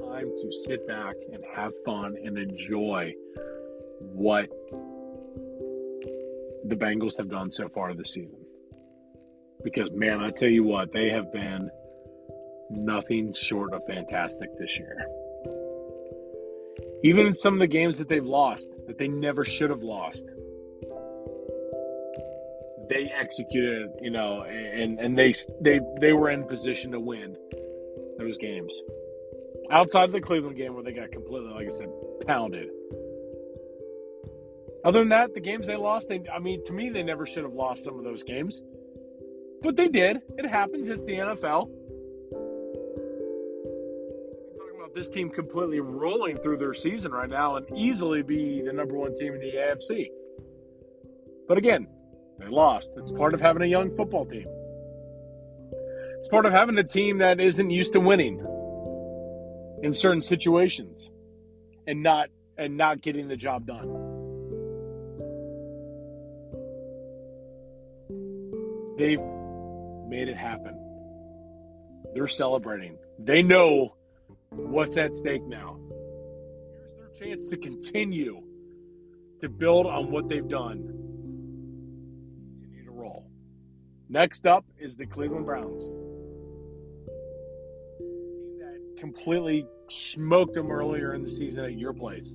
Time 0.00 0.30
to 0.40 0.52
sit 0.66 0.86
back 0.86 1.14
and 1.32 1.42
have 1.54 1.72
fun 1.84 2.14
and 2.24 2.38
enjoy 2.38 3.12
what 4.00 4.48
the 6.66 6.76
Bengals 6.76 7.16
have 7.18 7.30
done 7.30 7.50
so 7.50 7.68
far 7.68 7.94
this 7.94 8.12
season. 8.12 8.38
Because, 9.62 9.90
man, 9.92 10.20
I 10.20 10.30
tell 10.30 10.48
you 10.50 10.64
what, 10.64 10.92
they 10.92 11.10
have 11.10 11.32
been 11.32 11.70
nothing 12.70 13.32
short 13.34 13.72
of 13.72 13.82
fantastic 13.86 14.50
this 14.58 14.78
year. 14.78 15.06
Even 17.02 17.26
in 17.26 17.36
some 17.36 17.54
of 17.54 17.60
the 17.60 17.66
games 17.66 17.98
that 17.98 18.08
they've 18.08 18.24
lost, 18.24 18.72
that 18.86 18.98
they 18.98 19.08
never 19.08 19.44
should 19.44 19.70
have 19.70 19.82
lost, 19.82 20.28
they 22.88 23.10
executed, 23.18 23.90
you 24.00 24.10
know, 24.10 24.42
and 24.42 24.98
and 24.98 25.16
they 25.18 25.34
they 25.60 25.80
they 26.00 26.12
were 26.12 26.30
in 26.30 26.44
position 26.44 26.92
to 26.92 27.00
win 27.00 27.36
those 28.18 28.38
games. 28.38 28.72
Outside 29.70 30.04
of 30.04 30.12
the 30.12 30.20
Cleveland 30.20 30.56
game 30.56 30.74
where 30.74 30.82
they 30.82 30.92
got 30.92 31.10
completely, 31.10 31.50
like 31.50 31.68
I 31.68 31.70
said, 31.70 31.88
pounded. 32.26 32.68
Other 34.84 34.98
than 34.98 35.08
that, 35.08 35.32
the 35.32 35.40
games 35.40 35.66
they 35.66 35.76
lost, 35.76 36.08
they, 36.08 36.20
I 36.32 36.38
mean, 36.38 36.62
to 36.66 36.72
me, 36.74 36.90
they 36.90 37.02
never 37.02 37.24
should 37.24 37.44
have 37.44 37.54
lost 37.54 37.84
some 37.84 37.98
of 37.98 38.04
those 38.04 38.22
games, 38.22 38.62
but 39.62 39.76
they 39.76 39.88
did. 39.88 40.18
It 40.36 40.46
happens. 40.46 40.88
It's 40.88 41.06
the 41.06 41.14
NFL. 41.14 41.70
This 44.94 45.08
team 45.08 45.28
completely 45.28 45.80
rolling 45.80 46.38
through 46.38 46.58
their 46.58 46.74
season 46.74 47.12
right 47.12 47.28
now 47.28 47.56
and 47.56 47.66
easily 47.76 48.22
be 48.22 48.62
the 48.64 48.72
number 48.72 48.94
one 48.94 49.14
team 49.14 49.34
in 49.34 49.40
the 49.40 49.52
AFC. 49.52 50.08
But 51.48 51.58
again, 51.58 51.88
they 52.38 52.48
lost. 52.48 52.92
It's 52.96 53.12
part 53.12 53.34
of 53.34 53.40
having 53.40 53.62
a 53.62 53.66
young 53.66 53.94
football 53.96 54.24
team. 54.24 54.46
It's 56.18 56.28
part 56.28 56.46
of 56.46 56.52
having 56.52 56.78
a 56.78 56.84
team 56.84 57.18
that 57.18 57.40
isn't 57.40 57.70
used 57.70 57.92
to 57.94 58.00
winning 58.00 58.38
in 59.82 59.92
certain 59.94 60.22
situations 60.22 61.10
and 61.86 62.02
not 62.02 62.28
and 62.56 62.76
not 62.76 63.02
getting 63.02 63.28
the 63.28 63.36
job 63.36 63.66
done. 63.66 63.88
They've 68.96 69.20
made 70.08 70.28
it 70.28 70.36
happen. 70.36 70.80
They're 72.14 72.28
celebrating. 72.28 72.96
They 73.18 73.42
know 73.42 73.96
what's 74.56 74.96
at 74.96 75.14
stake 75.14 75.44
now. 75.46 75.78
Here's 76.70 76.94
their 76.96 77.10
chance 77.28 77.48
to 77.48 77.56
continue 77.56 78.42
to 79.40 79.48
build 79.48 79.86
on 79.86 80.10
what 80.10 80.28
they've 80.28 80.48
done. 80.48 80.82
Continue 82.60 82.84
to 82.84 82.90
roll. 82.90 83.26
Next 84.08 84.46
up 84.46 84.64
is 84.78 84.96
the 84.96 85.06
Cleveland 85.06 85.46
Browns. 85.46 85.84
Team 87.98 88.58
that 88.58 88.96
completely 88.98 89.66
smoked 89.88 90.54
them 90.54 90.70
earlier 90.70 91.14
in 91.14 91.22
the 91.22 91.30
season 91.30 91.64
at 91.64 91.78
your 91.78 91.92
place. 91.92 92.34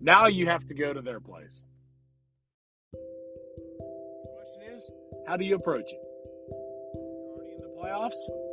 Now 0.00 0.26
you 0.28 0.46
have 0.46 0.66
to 0.68 0.74
go 0.74 0.92
to 0.92 1.02
their 1.02 1.20
place. 1.20 1.64
Question 2.92 4.62
is, 4.74 4.90
how 5.26 5.36
do 5.36 5.44
you 5.44 5.56
approach 5.56 5.90
it? 5.92 6.00
You're 6.48 7.34
already 7.34 7.54
in 7.54 7.60
the 7.60 7.68
playoffs. 7.76 8.49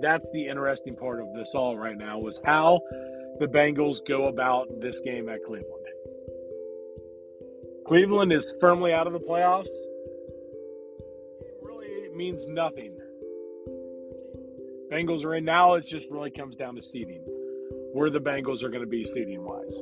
That's 0.00 0.30
the 0.32 0.46
interesting 0.46 0.96
part 0.96 1.20
of 1.20 1.32
this 1.34 1.54
all 1.54 1.76
right 1.76 1.96
now 1.96 2.18
was 2.18 2.40
how 2.44 2.80
the 3.38 3.46
Bengals 3.46 3.98
go 4.06 4.28
about 4.28 4.68
this 4.80 5.00
game 5.00 5.28
at 5.28 5.44
Cleveland. 5.44 5.86
Cleveland 7.86 8.32
is 8.32 8.54
firmly 8.60 8.92
out 8.92 9.06
of 9.06 9.12
the 9.12 9.18
playoffs. 9.18 9.66
It 11.40 11.58
really 11.62 12.08
means 12.14 12.46
nothing. 12.46 12.96
Bengals 14.92 15.24
are 15.24 15.34
in 15.34 15.44
now. 15.44 15.74
It 15.74 15.86
just 15.86 16.10
really 16.10 16.30
comes 16.30 16.56
down 16.56 16.76
to 16.76 16.82
seeding, 16.82 17.22
where 17.92 18.10
the 18.10 18.20
Bengals 18.20 18.62
are 18.62 18.68
going 18.68 18.82
to 18.82 18.88
be 18.88 19.04
seeding 19.06 19.44
wise. 19.44 19.80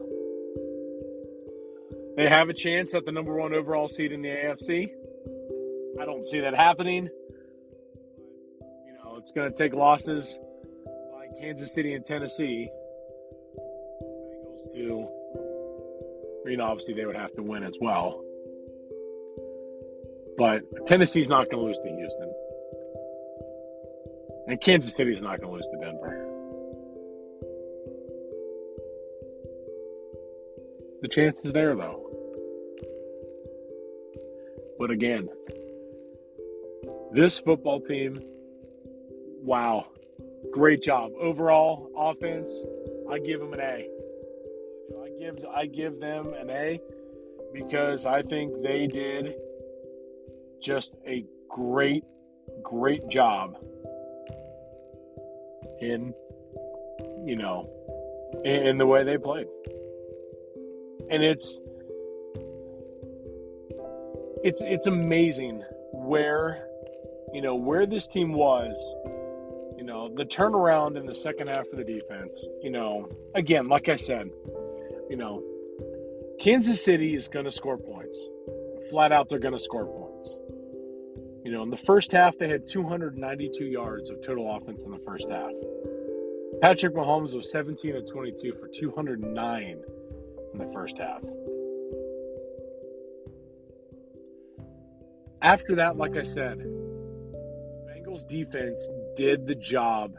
They 2.17 2.29
have 2.29 2.49
a 2.49 2.55
chance 2.55 2.95
at 2.95 3.05
the 3.05 3.13
number 3.13 3.35
one 3.35 3.55
overall 3.55 3.89
seed 3.89 4.13
in 4.13 4.23
the 4.23 4.29
AFC. 4.29 4.91
I 6.01 6.05
don't 6.05 6.25
see 6.25 6.41
that 6.41 6.55
happening. 6.55 7.09
It's 9.29 9.35
going 9.35 9.53
to 9.53 9.59
take 9.59 9.75
losses 9.75 10.39
by 10.87 11.27
Kansas 11.39 11.75
City 11.75 11.93
and 11.93 12.03
Tennessee. 12.03 12.71
Bengals 13.59 14.73
to, 14.73 15.07
you 16.47 16.57
know, 16.57 16.65
obviously 16.65 16.95
they 16.95 17.05
would 17.05 17.15
have 17.15 17.35
to 17.35 17.43
win 17.43 17.63
as 17.63 17.77
well. 17.79 18.25
But 20.39 20.63
Tennessee's 20.87 21.29
not 21.29 21.51
going 21.51 21.59
to 21.59 21.67
lose 21.67 21.79
to 21.79 21.91
Houston. 21.91 22.33
And 24.47 24.59
Kansas 24.63 24.95
City's 24.95 25.21
not 25.21 25.43
going 25.43 25.51
to 25.51 25.57
lose 25.57 25.69
to 25.73 25.77
Denver. 25.77 26.25
The 31.03 31.09
chance 31.09 31.45
is 31.45 31.53
there, 31.53 31.77
though. 31.77 32.03
But 34.79 34.91
again, 34.91 35.29
this 37.13 37.39
football 37.39 37.83
team, 37.83 38.17
wow, 39.49 39.87
great 40.53 40.83
job 40.83 41.11
overall 41.19 41.91
offense. 41.97 42.53
I 43.11 43.19
give 43.19 43.41
them 43.41 43.55
an 43.55 43.61
A. 43.61 43.89
I 45.03 45.09
give 45.19 45.39
I 45.51 45.65
give 45.65 45.99
them 46.01 46.35
an 46.35 46.51
A 46.51 46.79
because 47.55 48.05
I 48.05 48.21
think 48.21 48.63
they 48.63 48.87
did 48.87 49.37
just 50.61 50.97
a 51.07 51.25
great, 51.49 52.05
great 52.63 53.09
job 53.09 53.57
in, 55.81 56.13
you 57.25 57.37
know, 57.37 57.71
in, 58.45 58.67
in 58.67 58.77
the 58.77 58.87
way 58.87 59.03
they 59.03 59.17
played. 59.17 59.47
And 61.11 61.25
it's 61.25 61.59
it's 64.45 64.61
it's 64.61 64.87
amazing 64.87 65.65
where 65.95 66.69
you 67.33 67.41
know 67.41 67.55
where 67.55 67.87
this 67.87 68.09
team 68.09 68.35
was 68.35 68.77
you 69.79 69.85
know 69.85 70.11
the 70.17 70.25
turnaround 70.25 70.99
in 70.99 71.07
the 71.07 71.15
second 71.15 71.47
half 71.47 71.67
of 71.73 71.79
the 71.79 71.85
defense 71.85 72.49
you 72.63 72.71
know 72.71 73.09
again 73.35 73.69
like 73.69 73.89
i 73.89 73.97
said 73.97 74.29
you 75.09 75.17
know 75.17 75.43
kansas 76.41 76.83
city 76.83 77.15
is 77.15 77.29
going 77.29 77.45
to 77.45 77.51
score 77.51 77.77
points. 77.77 78.29
Flat 78.91 79.13
out 79.13 79.29
they're 79.29 79.39
going 79.39 79.55
to 79.55 79.61
score 79.61 79.87
points. 79.87 80.39
You 81.45 81.53
know 81.53 81.63
in 81.63 81.71
the 81.71 81.77
first 81.77 82.13
half 82.13 82.37
they 82.39 82.49
had 82.49 82.67
292 82.67 83.65
yards 83.65 84.11
of 84.11 84.23
total 84.23 84.55
offense 84.57 84.85
in 84.85 84.91
the 84.91 84.99
first 84.99 85.29
half. 85.31 85.53
Patrick 86.61 86.95
mahomes 86.95 87.35
was 87.35 87.51
17 87.53 87.97
of 87.97 88.11
22 88.11 88.55
for 88.55 88.69
209 88.69 89.83
in 90.53 90.59
the 90.59 90.73
first 90.73 90.99
half. 90.99 91.23
After 95.41 95.77
that, 95.77 95.97
like 95.97 96.17
I 96.17 96.25
said, 96.25 96.59
Bengals 97.87 98.27
defense 98.27 98.89
did 99.19 99.49
the 99.49 99.55
job 99.57 100.15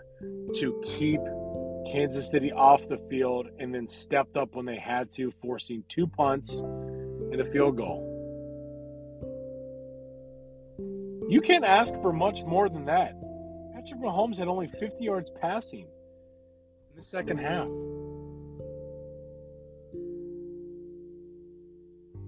to 0.55 0.83
keep 0.83 1.21
Kansas 1.89 2.29
City 2.29 2.51
off 2.51 2.85
the 2.89 2.97
field 3.09 3.47
and 3.57 3.73
then 3.73 3.87
stepped 3.87 4.35
up 4.35 4.55
when 4.55 4.65
they 4.65 4.77
had 4.77 5.09
to, 5.11 5.31
forcing 5.41 5.85
two 5.87 6.05
punts 6.05 6.59
and 6.59 7.39
a 7.39 7.49
field 7.49 7.77
goal. 7.77 8.05
You 11.29 11.39
can't 11.39 11.63
ask 11.63 11.93
for 12.01 12.11
much 12.11 12.43
more 12.43 12.67
than 12.67 12.85
that. 12.85 13.13
Patrick 13.73 14.01
Mahomes 14.01 14.37
had 14.37 14.49
only 14.49 14.67
50 14.67 15.01
yards 15.01 15.31
passing 15.41 15.87
in 16.91 16.97
the 16.97 17.03
second 17.03 17.37
half. 17.37 17.69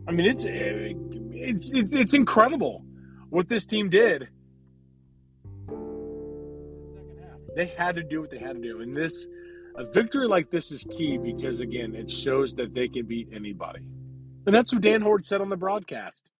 I 0.08 0.14
mean, 0.14 0.26
it's 0.26 0.46
it's 0.48 1.70
it's, 1.74 1.94
it's 1.94 2.14
incredible 2.14 2.86
what 3.30 3.50
this 3.50 3.66
team 3.66 3.90
did. 3.90 4.30
They 7.56 7.68
had 7.68 7.96
to 7.96 8.04
do 8.04 8.22
what 8.22 8.30
they 8.30 8.40
had 8.40 8.56
to 8.56 8.62
do, 8.62 8.82
and 8.82 8.96
this 8.96 9.28
a 9.76 9.86
victory 9.86 10.28
like 10.28 10.50
this 10.50 10.72
is 10.72 10.84
key 10.84 11.18
because 11.18 11.60
again, 11.60 11.96
it 11.96 12.12
shows 12.12 12.54
that 12.56 12.74
they 12.74 12.88
can 12.88 13.06
beat 13.06 13.30
anybody, 13.34 13.82
and 14.46 14.56
that's 14.56 14.74
what 14.74 14.82
Dan 14.82 15.02
Hoard 15.02 15.26
said 15.26 15.42
on 15.42 15.50
the 15.50 15.58
broadcast. 15.58 16.32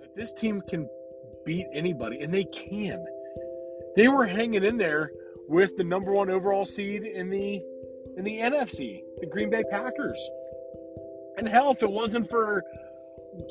That 0.00 0.14
this 0.16 0.32
team 0.34 0.62
can 0.68 0.88
beat 1.44 1.66
anybody, 1.72 2.20
and 2.20 2.32
they 2.32 2.44
can. 2.44 3.04
They 3.96 4.08
were 4.08 4.26
hanging 4.26 4.64
in 4.64 4.76
there 4.76 5.10
with 5.48 5.76
the 5.76 5.84
number 5.84 6.12
one 6.12 6.30
overall 6.30 6.66
seed 6.66 7.04
in 7.04 7.30
the 7.30 7.62
in 8.16 8.24
the 8.24 8.38
NFC, 8.38 9.02
the 9.20 9.26
Green 9.26 9.50
Bay 9.50 9.64
Packers. 9.70 10.30
And 11.36 11.48
hell, 11.48 11.72
if 11.72 11.82
it 11.82 11.90
wasn't 11.90 12.30
for 12.30 12.62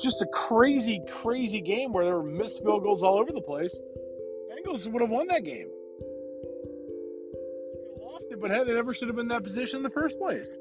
just 0.00 0.22
a 0.22 0.26
crazy, 0.26 1.00
crazy 1.22 1.60
game 1.60 1.92
where 1.92 2.04
there 2.04 2.16
were 2.16 2.22
missed 2.22 2.62
field 2.62 2.82
goals 2.82 3.02
all 3.02 3.18
over 3.18 3.32
the 3.32 3.42
place, 3.42 3.78
Bengals 4.54 4.86
would 4.90 5.02
have 5.02 5.10
won 5.10 5.26
that 5.28 5.44
game. 5.44 5.68
Lost 8.00 8.26
it, 8.30 8.40
but 8.40 8.50
hey, 8.50 8.64
they 8.64 8.72
never 8.72 8.94
should 8.94 9.08
have 9.08 9.16
been 9.16 9.24
in 9.24 9.28
that 9.28 9.42
position 9.42 9.78
in 9.78 9.82
the 9.82 9.90
first 9.90 10.18
place. 10.18 10.56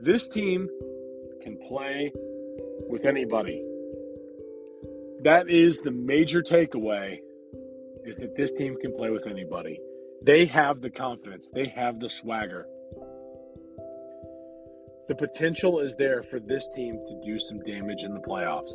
This 0.00 0.28
team 0.28 0.68
can 1.42 1.56
play 1.66 2.12
with 2.88 3.06
anybody. 3.06 3.62
That 5.22 5.48
is 5.48 5.80
the 5.80 5.90
major 5.90 6.42
takeaway 6.42 7.18
is 8.04 8.18
that 8.18 8.36
this 8.36 8.52
team 8.52 8.76
can 8.80 8.94
play 8.94 9.10
with 9.10 9.26
anybody. 9.26 9.80
They 10.22 10.44
have 10.46 10.80
the 10.80 10.90
confidence, 10.90 11.50
they 11.50 11.68
have 11.74 11.98
the 11.98 12.10
swagger 12.10 12.66
the 15.08 15.14
potential 15.14 15.80
is 15.80 15.94
there 15.94 16.22
for 16.22 16.40
this 16.40 16.68
team 16.68 16.98
to 17.06 17.20
do 17.24 17.38
some 17.38 17.60
damage 17.60 18.02
in 18.02 18.12
the 18.12 18.20
playoffs. 18.20 18.72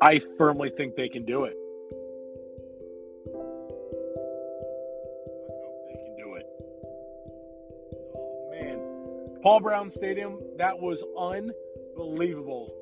I 0.00 0.20
firmly 0.36 0.70
think 0.70 0.94
they 0.94 1.08
can 1.08 1.24
do 1.24 1.44
it. 1.44 1.56
I 3.26 3.38
hope 5.64 5.86
they 5.88 5.96
can 6.04 6.16
do 6.16 6.34
it. 6.34 6.46
Man, 8.52 8.78
Paul 9.42 9.60
Brown 9.60 9.90
Stadium, 9.90 10.38
that 10.56 10.78
was 10.78 11.02
unbelievable. 11.18 12.72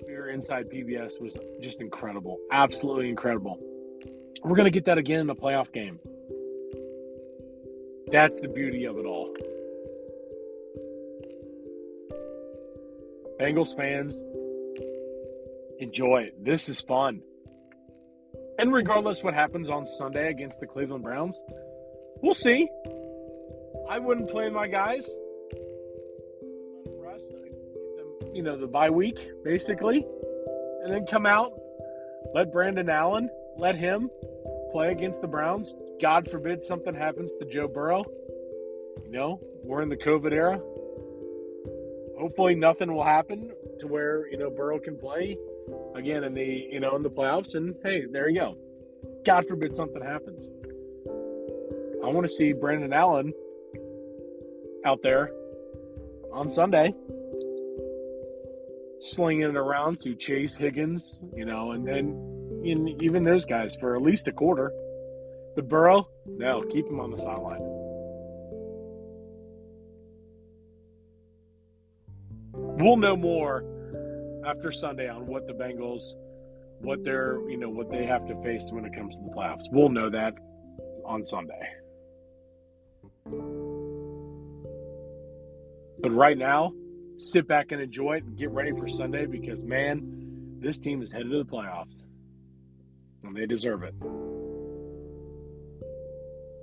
Atmosphere 0.00 0.30
inside 0.30 0.68
PBS 0.68 1.20
was 1.20 1.38
just 1.60 1.80
incredible. 1.80 2.38
Absolutely 2.50 3.08
incredible. 3.08 3.60
We're 4.42 4.56
going 4.56 4.64
to 4.64 4.70
get 4.70 4.86
that 4.86 4.98
again 4.98 5.20
in 5.20 5.30
a 5.30 5.34
playoff 5.34 5.72
game. 5.72 6.00
That's 8.10 8.40
the 8.40 8.48
beauty 8.48 8.86
of 8.86 8.98
it 8.98 9.04
all. 9.04 9.29
Bengals 13.40 13.74
fans, 13.74 14.22
enjoy 15.78 16.24
it. 16.24 16.44
This 16.44 16.68
is 16.68 16.82
fun. 16.82 17.22
And 18.58 18.70
regardless 18.70 19.22
what 19.22 19.32
happens 19.32 19.70
on 19.70 19.86
Sunday 19.86 20.28
against 20.28 20.60
the 20.60 20.66
Cleveland 20.66 21.02
Browns, 21.02 21.40
we'll 22.22 22.34
see. 22.34 22.68
I 23.88 23.98
wouldn't 23.98 24.28
play 24.28 24.50
my 24.50 24.68
guys. 24.68 25.08
Rest, 26.98 27.32
you 28.34 28.42
know, 28.42 28.58
the 28.58 28.66
bye 28.66 28.90
week, 28.90 29.30
basically. 29.42 30.06
And 30.82 30.92
then 30.92 31.06
come 31.06 31.24
out, 31.24 31.52
let 32.34 32.52
Brandon 32.52 32.90
Allen, 32.90 33.30
let 33.56 33.74
him 33.74 34.10
play 34.70 34.92
against 34.92 35.22
the 35.22 35.28
Browns. 35.28 35.74
God 35.98 36.30
forbid 36.30 36.62
something 36.62 36.94
happens 36.94 37.38
to 37.38 37.46
Joe 37.46 37.68
Burrow. 37.68 38.04
You 39.02 39.10
know, 39.10 39.40
we're 39.64 39.80
in 39.80 39.88
the 39.88 39.96
COVID 39.96 40.32
era. 40.32 40.60
Hopefully 42.20 42.54
nothing 42.54 42.92
will 42.94 43.04
happen 43.04 43.50
to 43.78 43.86
where, 43.86 44.28
you 44.30 44.36
know, 44.36 44.50
Burrow 44.50 44.78
can 44.78 44.98
play 44.98 45.38
again 45.94 46.24
in 46.24 46.34
the 46.34 46.68
you 46.70 46.80
know 46.80 46.94
in 46.96 47.02
the 47.02 47.10
playoffs. 47.10 47.54
And 47.54 47.74
hey, 47.82 48.04
there 48.10 48.28
you 48.28 48.40
go. 48.40 48.56
God 49.24 49.46
forbid 49.48 49.74
something 49.74 50.02
happens. 50.02 50.48
I 52.04 52.08
want 52.08 52.28
to 52.28 52.34
see 52.34 52.52
Brandon 52.52 52.92
Allen 52.92 53.32
out 54.84 55.02
there 55.02 55.30
on 56.32 56.48
Sunday 56.48 56.94
slinging 59.00 59.48
it 59.48 59.56
around 59.56 59.98
to 59.98 60.14
Chase 60.14 60.56
Higgins, 60.56 61.18
you 61.34 61.44
know, 61.44 61.72
and 61.72 61.86
then 61.86 62.60
in, 62.62 62.98
even 63.00 63.24
those 63.24 63.46
guys 63.46 63.74
for 63.76 63.96
at 63.96 64.02
least 64.02 64.28
a 64.28 64.32
quarter. 64.32 64.72
The 65.56 65.62
Burrow, 65.62 66.08
no, 66.26 66.60
keep 66.60 66.86
him 66.86 67.00
on 67.00 67.10
the 67.10 67.18
sideline. 67.18 67.79
We'll 72.80 72.96
know 72.96 73.14
more 73.14 73.62
after 74.46 74.72
Sunday 74.72 75.08
on 75.08 75.26
what 75.26 75.46
the 75.46 75.52
Bengals, 75.52 76.14
what 76.78 77.04
they're, 77.04 77.38
you 77.48 77.58
know, 77.58 77.68
what 77.68 77.90
they 77.90 78.06
have 78.06 78.26
to 78.26 78.42
face 78.42 78.70
when 78.72 78.86
it 78.86 78.94
comes 78.94 79.18
to 79.18 79.24
the 79.24 79.30
playoffs. 79.30 79.64
We'll 79.70 79.90
know 79.90 80.08
that 80.08 80.32
on 81.04 81.22
Sunday. 81.22 81.60
But 86.02 86.10
right 86.10 86.38
now, 86.38 86.72
sit 87.18 87.46
back 87.46 87.72
and 87.72 87.82
enjoy 87.82 88.14
it 88.14 88.24
and 88.24 88.38
get 88.38 88.50
ready 88.50 88.72
for 88.72 88.88
Sunday 88.88 89.26
because, 89.26 89.62
man, 89.62 90.56
this 90.58 90.78
team 90.78 91.02
is 91.02 91.12
headed 91.12 91.30
to 91.32 91.38
the 91.38 91.44
playoffs. 91.44 92.02
And 93.22 93.36
they 93.36 93.44
deserve 93.44 93.82
it. 93.82 93.94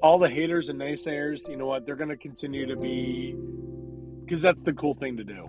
All 0.02 0.18
the 0.18 0.30
haters 0.30 0.70
and 0.70 0.80
naysayers, 0.80 1.48
you 1.48 1.58
know 1.58 1.68
what? 1.68 1.86
They're 1.86 1.96
going 1.96 2.10
to 2.10 2.18
continue 2.18 2.66
to 2.66 2.76
be, 2.76 3.36
because 4.26 4.42
that's 4.42 4.64
the 4.64 4.74
cool 4.74 4.96
thing 4.96 5.18
to 5.18 5.24
do 5.24 5.48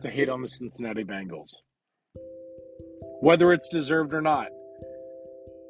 to 0.00 0.10
hate 0.10 0.28
on 0.28 0.42
the 0.42 0.48
Cincinnati 0.48 1.04
Bengals, 1.04 1.50
whether 3.20 3.52
it's 3.52 3.68
deserved 3.68 4.14
or 4.14 4.20
not. 4.20 4.48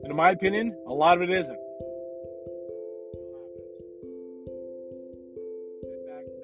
And 0.02 0.10
in 0.10 0.16
my 0.16 0.30
opinion, 0.30 0.76
a 0.86 0.92
lot 0.92 1.16
of 1.16 1.22
it 1.22 1.30
isn't. 1.30 1.58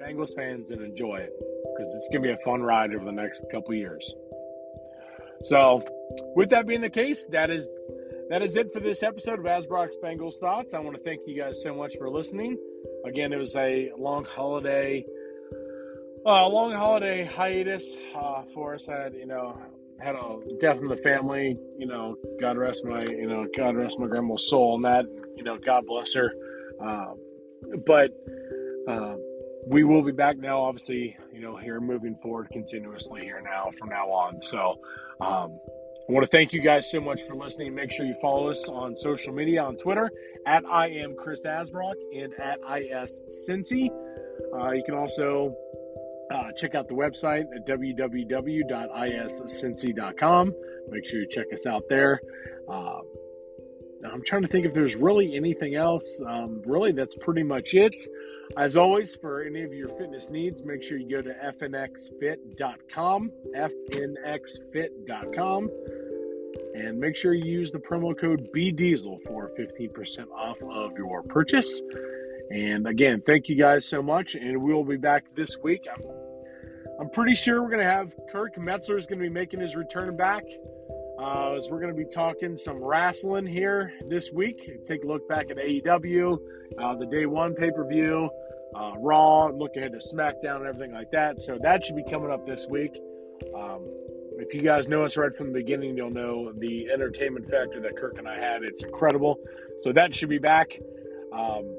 Bengals 0.01 0.35
fans 0.35 0.71
and 0.71 0.81
enjoy 0.81 1.17
it 1.17 1.31
because 1.37 1.93
it's 1.93 2.09
going 2.11 2.23
to 2.23 2.27
be 2.29 2.33
a 2.33 2.43
fun 2.43 2.61
ride 2.61 2.93
over 2.93 3.05
the 3.05 3.11
next 3.11 3.45
couple 3.51 3.73
years. 3.73 4.13
So, 5.43 5.83
with 6.35 6.49
that 6.49 6.67
being 6.67 6.81
the 6.81 6.89
case, 6.89 7.25
that 7.31 7.49
is 7.49 7.71
that 8.29 8.41
is 8.41 8.55
it 8.55 8.71
for 8.71 8.79
this 8.79 9.03
episode 9.03 9.39
of 9.39 9.45
Asbrock's 9.45 9.97
Bengals 10.03 10.39
Thoughts. 10.39 10.73
I 10.73 10.79
want 10.79 10.95
to 10.95 11.03
thank 11.03 11.21
you 11.27 11.37
guys 11.37 11.61
so 11.61 11.75
much 11.75 11.93
for 11.97 12.09
listening. 12.09 12.57
Again, 13.05 13.33
it 13.33 13.37
was 13.37 13.55
a 13.55 13.91
long 13.97 14.25
holiday 14.25 15.05
uh, 16.25 16.47
long 16.47 16.71
holiday 16.71 17.25
hiatus 17.25 17.97
uh, 18.15 18.43
for 18.53 18.75
us. 18.75 18.87
I 18.89 19.03
had, 19.03 19.13
you 19.13 19.25
know, 19.25 19.59
had 19.99 20.15
a 20.15 20.37
death 20.59 20.77
in 20.77 20.87
the 20.87 20.97
family. 20.97 21.57
You 21.77 21.87
know, 21.87 22.15
God 22.39 22.57
rest 22.57 22.85
my, 22.85 23.01
you 23.01 23.27
know, 23.27 23.47
God 23.55 23.75
rest 23.75 23.99
my 23.99 24.07
grandma's 24.07 24.49
soul 24.49 24.75
and 24.75 24.85
that. 24.85 25.05
You 25.35 25.43
know, 25.43 25.57
God 25.57 25.85
bless 25.87 26.13
her. 26.13 26.31
Uh, 26.83 27.13
but 27.85 28.11
uh, 28.87 29.15
we 29.67 29.83
will 29.83 30.03
be 30.03 30.11
back 30.11 30.37
now. 30.37 30.61
Obviously, 30.61 31.17
you 31.33 31.41
know, 31.41 31.55
here 31.55 31.79
moving 31.79 32.15
forward 32.21 32.49
continuously 32.51 33.21
here 33.21 33.41
now 33.41 33.71
from 33.77 33.89
now 33.89 34.09
on. 34.09 34.41
So. 34.41 34.79
Um, 35.19 35.59
I 36.09 36.13
want 36.13 36.29
to 36.29 36.35
thank 36.35 36.51
you 36.51 36.61
guys 36.61 36.91
so 36.91 36.99
much 36.99 37.21
for 37.21 37.35
listening. 37.35 37.73
Make 37.73 37.89
sure 37.89 38.05
you 38.05 38.15
follow 38.21 38.49
us 38.49 38.67
on 38.67 38.97
social 38.97 39.31
media 39.33 39.63
on 39.63 39.77
Twitter 39.77 40.11
at 40.45 40.65
I 40.65 40.87
am 40.87 41.15
Chris 41.15 41.45
Asbrock 41.45 41.93
and 42.13 42.33
at 42.33 42.57
IS 42.75 43.21
Cincy. 43.47 43.89
Uh, 44.53 44.71
you 44.71 44.83
can 44.83 44.95
also 44.95 45.55
uh, 46.31 46.51
check 46.53 46.75
out 46.75 46.87
the 46.87 46.93
website 46.93 47.45
at 47.55 47.67
www.iscincy.com. 47.67 50.53
Make 50.89 51.05
sure 51.05 51.21
you 51.21 51.27
check 51.29 51.47
us 51.53 51.65
out 51.65 51.83
there. 51.89 52.21
Uh, 52.69 52.99
I'm 54.11 54.23
trying 54.23 54.41
to 54.41 54.47
think 54.47 54.65
if 54.65 54.73
there's 54.73 54.95
really 54.95 55.35
anything 55.35 55.75
else. 55.75 56.19
Um, 56.27 56.63
really, 56.65 56.91
that's 56.91 57.13
pretty 57.15 57.43
much 57.43 57.75
it. 57.75 57.93
As 58.57 58.75
always, 58.75 59.15
for 59.15 59.43
any 59.43 59.63
of 59.63 59.71
your 59.73 59.87
fitness 59.97 60.29
needs, 60.29 60.61
make 60.63 60.83
sure 60.83 60.97
you 60.97 61.15
go 61.15 61.21
to 61.21 61.33
fnxfit.com, 61.33 63.31
fnxfit.com, 63.55 65.69
and 66.75 66.99
make 66.99 67.15
sure 67.15 67.33
you 67.33 67.45
use 67.45 67.71
the 67.71 67.79
promo 67.79 68.19
code 68.19 68.49
BDiesel 68.53 69.25
for 69.25 69.49
15% 69.57 70.29
off 70.31 70.61
of 70.63 70.97
your 70.97 71.23
purchase. 71.23 71.81
And 72.51 72.85
again, 72.85 73.21
thank 73.25 73.47
you 73.47 73.55
guys 73.55 73.85
so 73.85 74.01
much, 74.01 74.35
and 74.35 74.61
we 74.61 74.73
will 74.73 74.83
be 74.83 74.97
back 74.97 75.23
this 75.35 75.57
week. 75.63 75.87
I'm, 75.89 76.03
I'm 76.99 77.09
pretty 77.09 77.33
sure 77.33 77.61
we're 77.61 77.69
going 77.69 77.85
to 77.85 77.89
have 77.89 78.13
Kirk 78.29 78.57
Metzler 78.57 78.97
is 78.97 79.07
going 79.07 79.19
to 79.19 79.23
be 79.23 79.29
making 79.29 79.61
his 79.61 79.75
return 79.75 80.17
back. 80.17 80.43
Uh, 81.17 81.53
as 81.55 81.69
we're 81.69 81.79
going 81.79 81.95
to 81.95 81.97
be 81.97 82.09
talking 82.09 82.57
some 82.57 82.83
wrestling 82.83 83.45
here 83.45 83.93
this 84.09 84.31
week. 84.33 84.83
Take 84.83 85.03
a 85.03 85.07
look 85.07 85.29
back 85.29 85.51
at 85.51 85.57
AEW, 85.57 86.37
uh, 86.81 86.95
the 86.95 87.05
day 87.05 87.25
one 87.25 87.53
pay 87.53 87.69
per 87.71 87.87
view, 87.87 88.29
uh, 88.75 88.93
Raw, 88.97 89.47
look 89.47 89.77
ahead 89.77 89.91
to 89.93 89.99
SmackDown 89.99 90.57
and 90.57 90.65
everything 90.65 90.93
like 90.93 91.11
that. 91.11 91.39
So 91.39 91.57
that 91.61 91.85
should 91.85 91.95
be 91.95 92.03
coming 92.09 92.31
up 92.31 92.45
this 92.47 92.65
week. 92.67 92.99
Um, 93.55 93.85
if 94.39 94.53
you 94.53 94.61
guys 94.61 94.87
know 94.87 95.05
us 95.05 95.15
right 95.15 95.33
from 95.35 95.47
the 95.47 95.59
beginning, 95.59 95.95
you'll 95.95 96.09
know 96.09 96.51
the 96.57 96.89
entertainment 96.91 97.49
factor 97.49 97.79
that 97.81 97.95
Kirk 97.95 98.17
and 98.17 98.27
I 98.27 98.39
had. 98.39 98.63
It's 98.63 98.83
incredible. 98.83 99.37
So 99.81 99.93
that 99.93 100.15
should 100.15 100.29
be 100.29 100.39
back. 100.39 100.77
Um, 101.33 101.75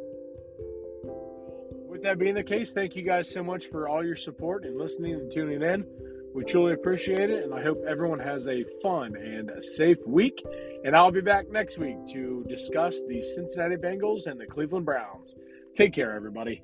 with 2.02 2.10
that 2.10 2.18
being 2.18 2.34
the 2.34 2.42
case, 2.42 2.72
thank 2.72 2.96
you 2.96 3.02
guys 3.02 3.30
so 3.30 3.44
much 3.44 3.66
for 3.66 3.88
all 3.88 4.04
your 4.04 4.16
support 4.16 4.64
and 4.64 4.76
listening 4.76 5.14
and 5.14 5.30
tuning 5.30 5.62
in. 5.62 5.86
We 6.34 6.44
truly 6.44 6.72
appreciate 6.72 7.30
it, 7.30 7.44
and 7.44 7.54
I 7.54 7.62
hope 7.62 7.84
everyone 7.88 8.18
has 8.18 8.48
a 8.48 8.64
fun 8.82 9.14
and 9.16 9.50
a 9.50 9.62
safe 9.62 9.98
week. 10.06 10.42
And 10.84 10.96
I'll 10.96 11.12
be 11.12 11.20
back 11.20 11.48
next 11.50 11.78
week 11.78 11.96
to 12.12 12.44
discuss 12.48 12.96
the 13.06 13.22
Cincinnati 13.22 13.76
Bengals 13.76 14.26
and 14.26 14.40
the 14.40 14.46
Cleveland 14.46 14.86
Browns. 14.86 15.34
Take 15.74 15.92
care, 15.92 16.12
everybody. 16.12 16.62